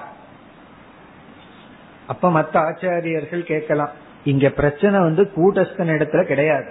[2.08, 3.90] அப்ப மத்த ஆச்சாரியர்கள் கேட்கலாம்
[4.24, 6.66] இங்க பிரச்சனை வந்து கூட்டஸ்தன் இடத்துல கிடையாது.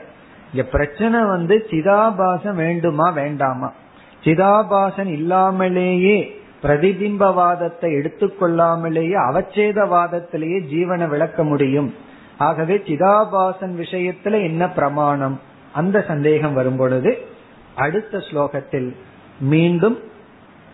[0.53, 3.73] இங்க பிரச்சனை வந்து சிதாபாசம் வேண்டுமா வேண்டாமா?
[4.25, 11.95] சிதாபாசன் இல்லாமலேயே பிரதிபிம்பவாதத்தை எடுத்துக்கொள்ளாமலேயே அவச்சேதவாதத்திலேயே ஜீவனை விளக்க முடியும்.
[12.39, 15.41] ஆகவே சிதாபாசன் விஷயத்துல என்ன பிரமாணம்?
[15.73, 17.19] அந்த சந்தேகம் வரும் பொழுது
[17.75, 18.97] அடுத்த ஸ்லோகத்தில்
[19.41, 19.99] மீண்டும்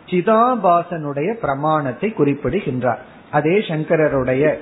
[0.06, 3.02] சிதாபாசனுடைய பிரமாணத்தை குறிப்பிடுகின்றார்.
[3.30, 4.54] அதே சங்கரருடைய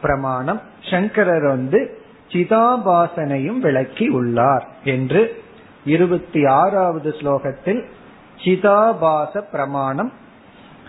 [0.00, 0.60] பிரமாணம்.
[0.80, 1.98] சங்கரர் வந்து
[2.28, 5.42] சிதாபாசனையும் விளக்கி உள்ளார் என்று
[5.84, 7.84] இருபத்தி ஆறாவது ஸ்லோகத்தில்
[8.44, 10.12] சிதாபாச பிரமாணம்.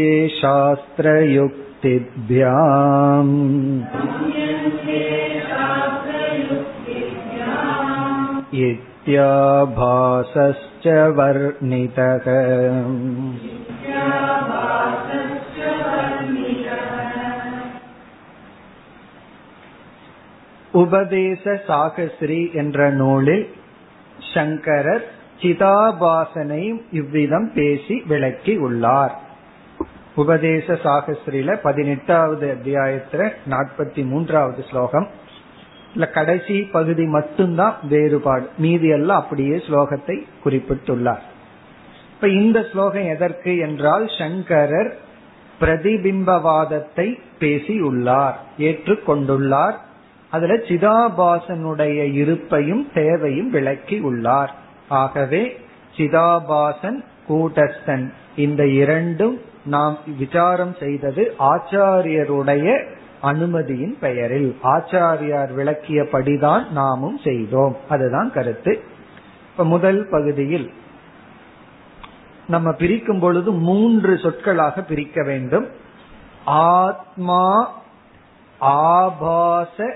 [1.83, 3.33] शास्त्रयुक्तिभ्याम्
[8.63, 10.87] इत्याभासश्च
[11.17, 12.27] वर्णितः
[20.75, 23.49] உபதேச சாகஸ்ரீ என்ற நூலில்
[24.35, 25.05] சங்கரர்
[25.43, 29.26] சிதாபாசனை இவ்விதம் பேசி விளக்கி உள்ளார்
[30.18, 35.08] உபதேச சாகஸ்திரியில பதினெட்டாவது அத்தியாயத்துல நாற்பத்தி மூன்றாவது ஸ்லோகம்.
[35.94, 38.50] இல்ல கடைசி பகுதி மட்டும்தான் வேறுபாடு.
[38.58, 41.24] மீதி எல்லாம் அப்படியே ஸ்லோகத்தை குறிப்பிட்டுள்ளார்.
[42.16, 44.92] இப்ப இந்த ஸ்லோகம் எதற்கு என்றால் சங்கரர்
[45.62, 47.08] பிரதிபிம்பவாதத்தை
[47.40, 49.78] பேசியுள்ளார் ஏற்றுக்கொண்டுள்ளார்.
[50.32, 54.54] அதுல சிதாபாசனுடைய இருப்பையும் தேவையும் விளக்கி உள்ளார்
[54.90, 55.44] ஆகவே
[55.98, 57.00] சிதாபாசன்
[57.30, 58.14] கூட்டஸ்தன்.
[58.36, 64.60] இந்த இரண்டும் நாம் விசாரம் செய்தது ஆச்சாரியருடைய அனுமதியின் பெயரில்.
[64.64, 67.78] ஆச்சாரியார் விளக்கியபடிதான் நாமும் செய்தோம்.
[67.90, 68.84] அதுதான் கருத்து.
[69.52, 70.74] இப்ப முதல் பகுதியில்
[72.48, 75.68] நம்ம பிரிக்கும் பொழுது மூன்று சொற்களாக பிரிக்க வேண்டும்.
[76.46, 77.74] ஆத்மா
[78.60, 79.94] ஆபாச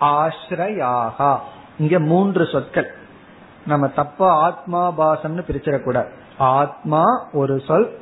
[0.00, 1.38] ஆசிரயாகா
[1.78, 2.94] இங்க மூன்று சொற்கள்.
[3.66, 6.08] நம்ம தப்பா ஆத்மாபாசம்னு பிரிச்சிடக்கூடாது.
[6.38, 7.98] ஆத்மா ஒரு சொல்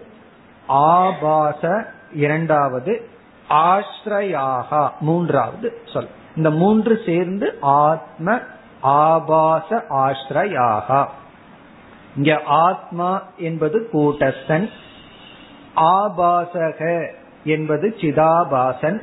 [0.69, 3.09] ஆபாச இரண்டாவது
[3.49, 6.09] ஆஸ்ரயாகா மூன்றாவது சொல்.
[6.37, 8.41] இந்த மூன்று சேர்ந்து ஆத்ம
[8.81, 11.07] ஆபாச ஆஸ்ரயாகா
[12.17, 14.71] இங்க ஆத்மா என்பது கூட்டஸ்தன்
[15.77, 17.11] ஆபாசக
[17.45, 19.01] என்பது சிதாபாசன்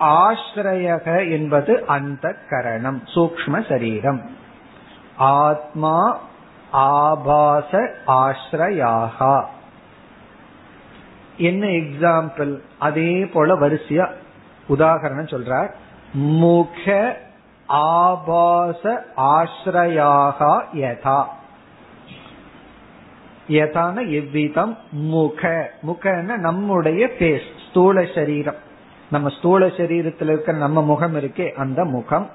[0.00, 4.36] ஆஸ்ரயக என்பது அந்த கரணம் சூக்ம சரீரம்.
[5.16, 6.18] ஆத்மா
[6.72, 9.44] ஆபாச ஆஸ்ரயாகா
[11.36, 14.10] என்ன எக்ஸாம்பிள் அதே போல வரிசையா
[14.68, 15.70] உதாகரணம் சொல்றார்.
[16.12, 17.16] முக
[17.66, 21.24] ஆபாச ஆஸ்ரயாகா யதா.
[23.48, 24.78] யதான எவ்விதம்?
[24.90, 28.56] முக முகன நம்முடைய பேஸ் ஸ்தூல சரீரம்.
[29.10, 32.30] நம்ம ஸ்தூல சரீரத்தில் இருக்கிற நம்ம முகம் இருக்கே அந்த முகம்.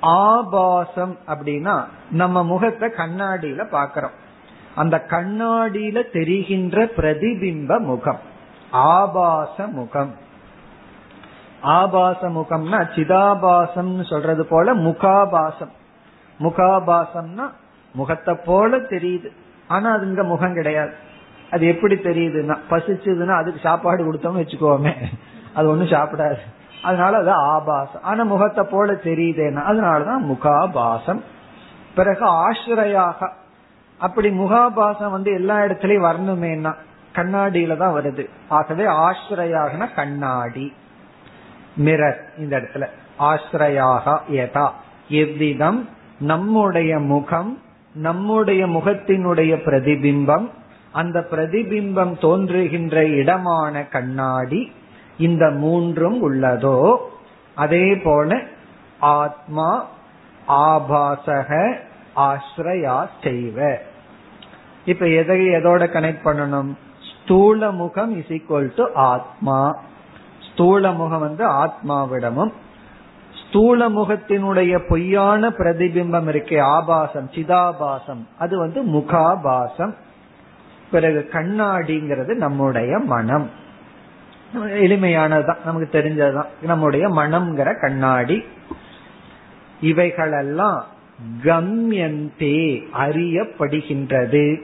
[0.00, 4.18] ஆபாசம் அப்படின்னா நம்ம முகத்தை கண்ணாடியில பாக்கிறோம்
[4.74, 8.18] அந்த கண்ணாடியில தெரிகின்ற பிரதிபிம்ப முகம்.
[8.70, 10.14] ஆபாச முகம்.
[11.60, 15.70] ஆபாச முகம்னா சிதாபாசம் சொல்றது போல முகாபாசம்.
[16.40, 17.50] முகாபாசம்னா
[17.92, 19.26] முகத்தை போல தெரியுது.
[19.68, 20.92] ஆனா அது இங்க முகம் கிடையாது.
[21.50, 24.92] அது எப்படி தெரியுதுன்னா பசிச்சதுன்னா அதுக்கு சாப்பாடு கொடுத்தோம்னு வச்சுக்கோமே.
[25.54, 26.38] அது ஒண்ணும் சாப்பிடாது.
[26.82, 28.02] அதனால அது ஆபாசம்.
[28.02, 29.62] ஆனா முகத்தை போல தெரியுதேன்னா.
[29.68, 31.20] அதனாலதான் முகாபாசம்.
[31.94, 33.30] பிறகு ஆசிரியாக.
[33.98, 36.74] அப்படி முகாபாசம் வந்து எல்லா இடத்துலயும் வரணுமேனா
[37.14, 38.28] கண்ணாடியில தான் வருது.
[38.48, 40.72] ஆகவே ஆசிரியாகனா கண்ணாடி.
[41.84, 42.86] மிரர் இந்த இடத்துல.
[43.18, 44.74] ஆசிரியாக ஏதா.
[45.08, 45.88] எவ்விதம்?
[46.20, 47.62] நம்முடைய முகம்
[47.94, 50.48] நம்முடைய முகத்தினுடைய பிரதிபிம்பம்.
[50.92, 54.72] அந்த பிரதிபிம்பம் தோன்றுகின்ற இடமான கண்ணாடி.
[55.20, 56.96] இந்த மூன்றும் உள்ளதோ?
[57.54, 58.40] அதே போல
[59.00, 59.86] ஆத்மா
[60.48, 61.74] ஆபாசக
[62.16, 63.76] ஆசிரயா செய்வ.
[64.84, 66.74] இப்ப எதை எதோட கனெக்ட் பண்ணணும்?
[67.22, 69.76] ஸ்தூல முகம் இஸ் ஈக்வல் டு ஆத்மா.
[70.52, 72.52] ஸ்தூல முகம் வந்து ஆத்மாவிடமும்.
[73.48, 78.26] ஸ்தூல முகத்தினுடைய பொய்யான பிரதிபிம்பம் இருக்கே ஆபாசம் சிதாபாசம்.
[78.38, 79.94] அது வந்து முகாபாசம்.
[80.90, 83.50] பிறகு கண்ணாடிங்கிறது நம்முடைய மனம்.
[84.54, 85.64] எளிமையானதுதான்.
[85.64, 86.64] நமக்கு தெரிஞ்சதுதான்.
[86.64, 88.42] நம்முடைய மனம்ங்கிற கண்ணாடி.
[89.80, 90.86] இவைகளெல்லாம்
[91.42, 94.62] கம்யந்தே அறியப்படுகின்றது.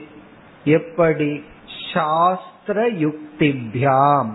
[0.63, 1.43] எப்படி?
[1.93, 4.29] சாஸ்திர யுக்திபியாம்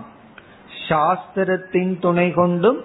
[0.89, 2.81] சாஸ்திரத்தின் துணை கொண்டும்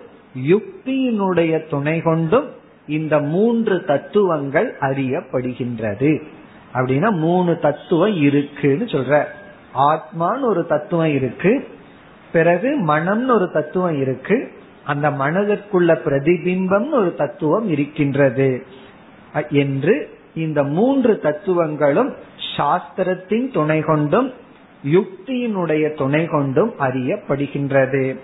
[0.47, 2.51] யுக்தியினுடைய துணை கொண்டும்
[2.87, 6.23] இந்த மூன்று தத்துவங்கள் அறியப்படுகின்றது.
[6.75, 9.25] அப்படின்னா மூணு தத்துவம் இருக்குன்னு சொல்ற.
[9.75, 11.69] ஆத்மான்னு ஒரு தத்துவம் இருக்கு.
[12.33, 14.53] பிறகு மனம்னு ஒரு தத்துவம் இருக்கு.
[14.85, 18.65] அந்த மனதிற்குள்ள பிரதிபிம்பம்னு ஒரு தத்துவம் இருக்கின்றது.
[19.51, 22.15] என்று இந்த மூன்று தத்துவங்களும்
[22.57, 24.33] சாஸ்திரத்தின் துணை கொண்டும்
[24.85, 28.19] யுக்தியினுடைய துணை கொண்டும் அறியப்படுகின்றது.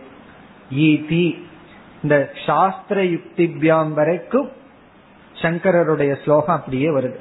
[0.74, 1.42] ஈதி
[2.02, 4.48] இந்த சாஸ்திர யுக்திபியாம் வரைக்கும்
[5.42, 7.16] சங்கரருடைய ஸ்லோகம் அப்படியே வருது.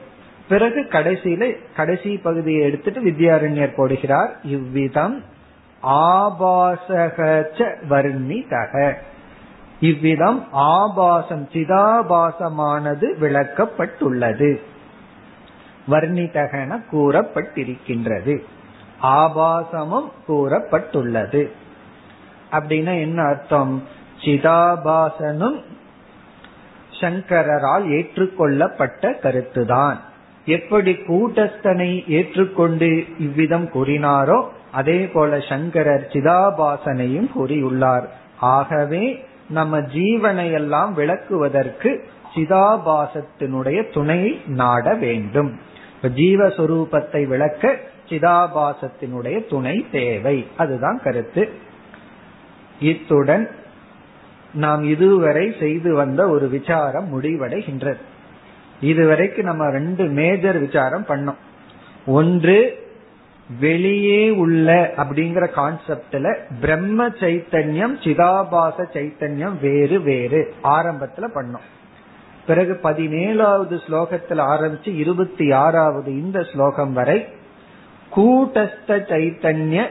[0.50, 5.24] பிறகு கடைசியில கடைசி பகுதியை எடுத்துட்டு வித்யாரண்யர் போடுகிறார் இவ்விதம்
[5.84, 7.44] ஆபாசக
[7.90, 8.94] வர்ணிதக.
[9.80, 14.62] இவ்விதம் ஆபாசம் சிதாபாசமானது விளக்கப்பட்டுள்ளது.
[15.88, 18.40] வர்ணிதகன கூறப்பட்டிருக்கின்றது.
[19.04, 21.52] ஆபாசமும் கூறப்பட்டுள்ளது.
[22.52, 23.84] அப்படின்னா என்ன அர்த்தம்?
[24.20, 25.64] சிதாபாசனும்
[26.92, 29.98] சங்கரரால் ஏற்றுக்கொள்ளப்பட்ட கருத்துதான்.
[30.46, 38.08] எப்படி கூட்டஸ்தனை ஏற்றுக்கொண்டு இவ்விதம் கூறினாரோ அதே போல சங்கரர் சிதாபாசனையும் கூறியுள்ளார்.
[38.40, 42.04] ஆகவே நம்ம ஜீவனை எல்லாம் விளக்குவதற்கு
[42.36, 45.60] சிதாபாசத்தினுடைய துணையை நாட வேண்டும்.
[46.02, 50.48] ஜீவஸ்வரூபத்தை விளக்க சிதாபாசத்தினுடைய துணை தேவை.
[50.58, 51.50] அதுதான் கருத்து.
[52.80, 53.50] இத்துடன்
[54.54, 57.98] நாம் இதுவரை செய்து வந்த ஒரு விசாரம் முடிவடைகின்றது.
[58.82, 61.42] இதுவரைக்கு நம்ம ரெண்டு மேஜர் விசாரம் பண்ணோம்.
[62.06, 62.83] ஒன்று
[63.60, 71.68] வெளியே உள்ள அப்படிங்கிற கான்செப்ட்ல பிரம்ம சைத்தன்யம் சிதாபாச சைத்தன்யம் வேறு வேறு ஆரம்பத்துல பண்ணோம்.
[72.48, 77.26] பிறகு பதினேழாவது ஸ்லோகத்தில் ஆரம்பிச்சு இருபத்தி ஆறாவது இந்த ஸ்லோகம் வரை
[78.16, 79.88] கூட்டஸ்த சைத்தன்ய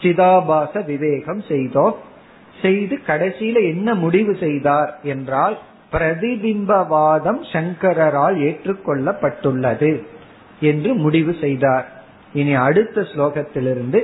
[0.00, 1.96] சிதாபாச விவேகம் செய்தோம்.
[2.62, 5.58] செய்து கடைசியில என்ன முடிவு செய்தார் என்றால்
[5.92, 10.06] பிரதிபிம்பவாதம் சங்கரால் ஏற்றுக்கொள்ளப்பட்டுள்ளது
[10.60, 11.99] என்று முடிவு செய்தார்.
[12.33, 13.99] இனி அடுத்த ஸ்லோகத்திலிருந்து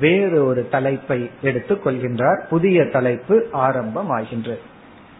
[0.00, 4.64] வேறு ஒரு தலைப்பை எடுத்துக் கொள்கின்றார் புதிய தலைப்பு ஆரம்பம் ஆகின்றது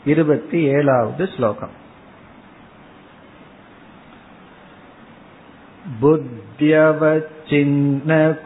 [0.04, 1.76] இருபத்தி ஏழாவது ஸ்லோகம்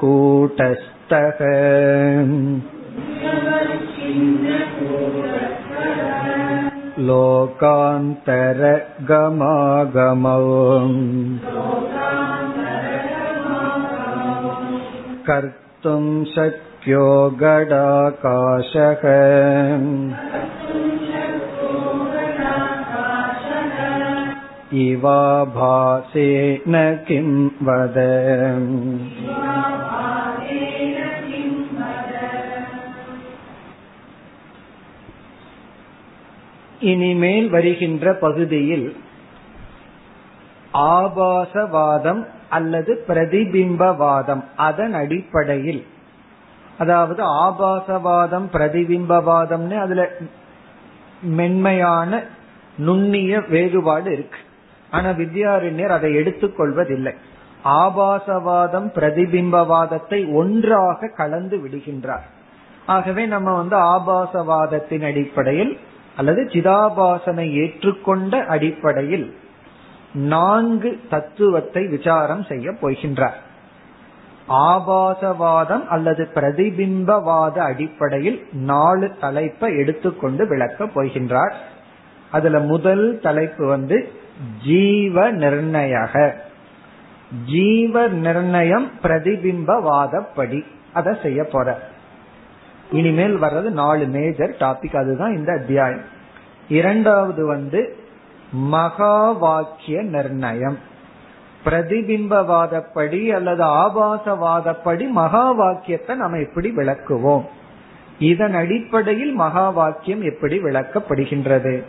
[0.04, 1.40] बुद्ध्यवच्छिन्नकूटस्थः
[9.14, 10.40] लोकान्तरगमागमौ
[15.28, 17.06] कर्तुं शक्यो
[17.40, 19.02] गडाकाशः
[24.84, 26.74] इवाभासेन
[27.06, 27.28] किं
[27.66, 27.98] वद
[36.90, 38.86] இனிமேல் வருகின்ற பகுதியில்
[40.88, 45.85] ஆபாசவாதம் அல்லது பிரதிபிம்பவாதம் அதன் அடிப்படையில்.
[46.77, 50.11] அதாவது ஆபாசவாதம் பிரதிபிம்பவாதம்னு அதுல
[51.21, 52.23] மென்மையான
[52.77, 54.37] நுண்ணிய வேறுபாடு இருக்கு.
[54.91, 57.13] ஆனா வித்யாரண்யர் அதை எடுத்துக்கொள்வதில்லை
[57.63, 62.25] ஆபாசவாதம் பிரதிபிம்பவாதத்தை ஒன்றாக கலந்து விடுகின்றார்.
[62.85, 65.77] ஆகவே நம்ம வந்து ஆபாசவாதத்தின் அடிப்படையில்
[66.17, 69.35] அல்லது சிதாபாசனை ஏற்றுக்கொண்ட அடிப்படையில்
[70.13, 73.37] நான்கு தத்துவத்தை விசாரம் செய்ய போகின்றார்.
[74.49, 81.53] ஆபாசவாதம் அல்லது பிரதிபிம்பவாத அடிப்படையில் நாலு தலைப்பை எடுத்துக்கொண்டு விளக்க போகின்றார்.
[82.31, 84.11] அதுல முதல் தலைப்பு வந்து
[84.65, 86.33] ஜீவ நிர்ணயக.
[87.45, 91.79] ஜீவ நிர்ணயம் பிரதிபிம்பவாதப்படி அதை செய்ய போற.
[92.91, 96.01] இனிமேல் வர்றது நாலு மேஜர் டாபிக் அதுதான் இந்த அத்தியாயம்.
[96.69, 97.98] இரண்டாவது வந்து
[98.51, 100.77] மகா வாக்கிய நிர்ணயம்.
[101.65, 107.45] பிரதிபிம்பவாதப்படி அல்லது ஆபாசவாதப்படி மகா வாக்கியத்தை நம்ம எப்படி விளக்குவோம்?
[108.19, 111.83] இதன் அடிப்படையில் மகா வாக்கியம் எப்படி விளக்கப்படுகின்றது?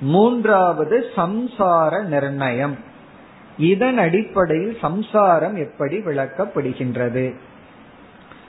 [0.00, 2.76] மூன்றாவது சம்சார நிர்ணயம்.
[3.58, 7.34] இதன் அடிப்படையில் சம்சாரம் எப்படி விளக்கப்படுகின்றது?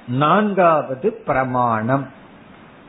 [0.08, 2.08] நான்காவது பிரமாணம்.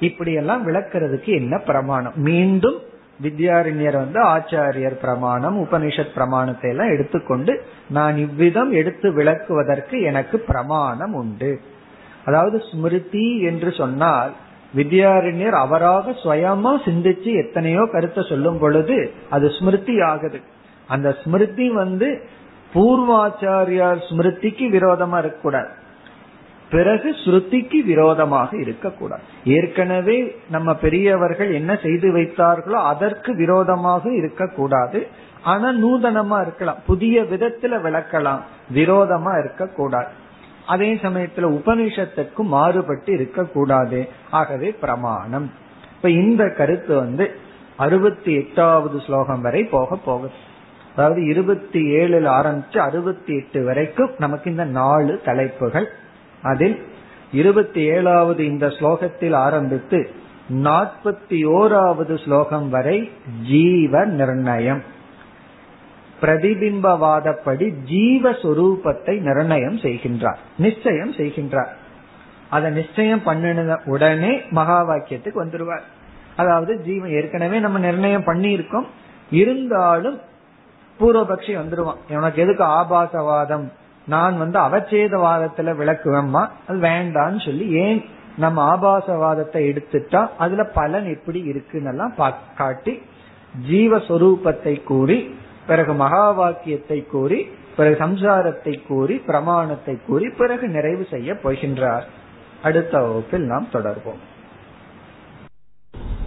[0.01, 2.13] இப்படியெல்லாம் விளக்குறதுக்கு என்ன பிரமாணம்?
[2.17, 2.79] மீண்டும்
[3.23, 7.53] வித்யாரண்யர் வந்து ஆச்சாரியர் பிரமாணம் உபனிஷத் பிரமாணத்தை எல்லாம் எடுத்துக்கொண்டு
[7.89, 11.61] நான் இவ்விதம் எடுத்து விளக்குவதற்கு எனக்கு பிரமாணம் உண்டு.
[12.25, 14.33] அதாவது ஸ்மிருதி என்று சொன்னால்
[14.75, 20.41] வித்யாரண்யர் அவராக சுயமா சிந்திச்சு எத்தனையோ கருத்தை சொல்லும் பொழுது அது ஸ்மிருதி ஆகுது.
[20.89, 22.09] அந்த ஸ்மிருதி வந்து
[22.75, 25.71] பூர்வாச்சாரியார் ஸ்மிருதிக்கு விரோதமா இருக்கக்கூடாது.
[26.71, 29.23] பிறகு ஸ்ருதிக்கு விரோதமாக இருக்கக்கூடாது.
[29.45, 35.07] ஏற்கனவே நம்ம பெரியவர்கள் என்ன செய்து வைத்தார்களோ அதற்கு விரோதமாக இருக்கக்கூடாது.
[35.43, 36.79] ஆனா நூதனமா இருக்கலாம்.
[36.87, 38.41] புதிய விதத்துல விளக்கலாம்.
[38.75, 40.09] விரோதமா இருக்கக்கூடாது.
[40.67, 44.09] அதே சமயத்துல உபனிஷத்துக்கு மாறுபட்டு இருக்கக்கூடாது.
[44.31, 45.53] ஆகவே பிரமாணம்.
[45.97, 47.31] இப்ப இந்த கருத்து வந்து
[47.77, 50.33] அறுபத்தி எட்டாவது ஸ்லோகம் வரை போக போகுது.
[50.97, 55.89] அதாவது இருபத்தி ஏழுல ஆரம்பிச்சு அறுபத்தி எட்டு வரைக்கும் நமக்கு இந்த நாலு தலைப்புகள்
[56.43, 56.83] அதில்
[57.33, 60.11] இருபத்தி ஏழாவது இந்த ஸ்லோகத்தில் ஆரம்பித்து
[60.51, 63.11] நாற்பத்தி ஓராவது ஸ்லோகம் வரை
[63.47, 64.83] ஜீவ நிர்ணயம்.
[66.21, 71.69] பிரதிபிம்பவாதப்படி ஜீவஸ்வரூபத்தை நிர்ணயம் செய்கின்றார் நிச்சயம் செய்கின்றார்.
[72.49, 75.83] அதை நிச்சயம் பண்ணின உடனே மகா வாக்கியத்துக்கு வந்துருவார்.
[76.37, 78.87] அதாவது ஜீவன் ஏற்கனவே நம்ம நிர்ணயம் பண்ணி இருக்கோம்
[79.31, 80.21] இருந்தாலும்
[81.01, 82.17] பூர்வபக்ஷி வந்துருவான்.
[82.17, 83.73] உனக்கு எதுக்கு ஆபாசவாதம்?
[84.07, 88.05] நான் வந்து அவச்சேதவாதத்துல விளக்குவேம்மா அது வேண்டான்னு சொல்லி ஏன்
[88.37, 92.13] நம்ம ஆபாசவாதத்தை எடுத்துட்டா அதுல பலன் எப்படி இருக்குன்னு
[92.57, 93.03] காட்டி
[93.71, 95.35] ஜீவஸ்வரூபத்தை கூறி
[95.67, 102.03] பிறகு மகா வாக்கியத்தை கூறி பிறகு சம்சாரத்தை கூறி பிரமாணத்தை கூறி பிறகு நிறைவு செய்ய போகின்றார்.
[102.63, 104.21] அடுத்த வகுப்பில் நாம் தொடர்வோம்.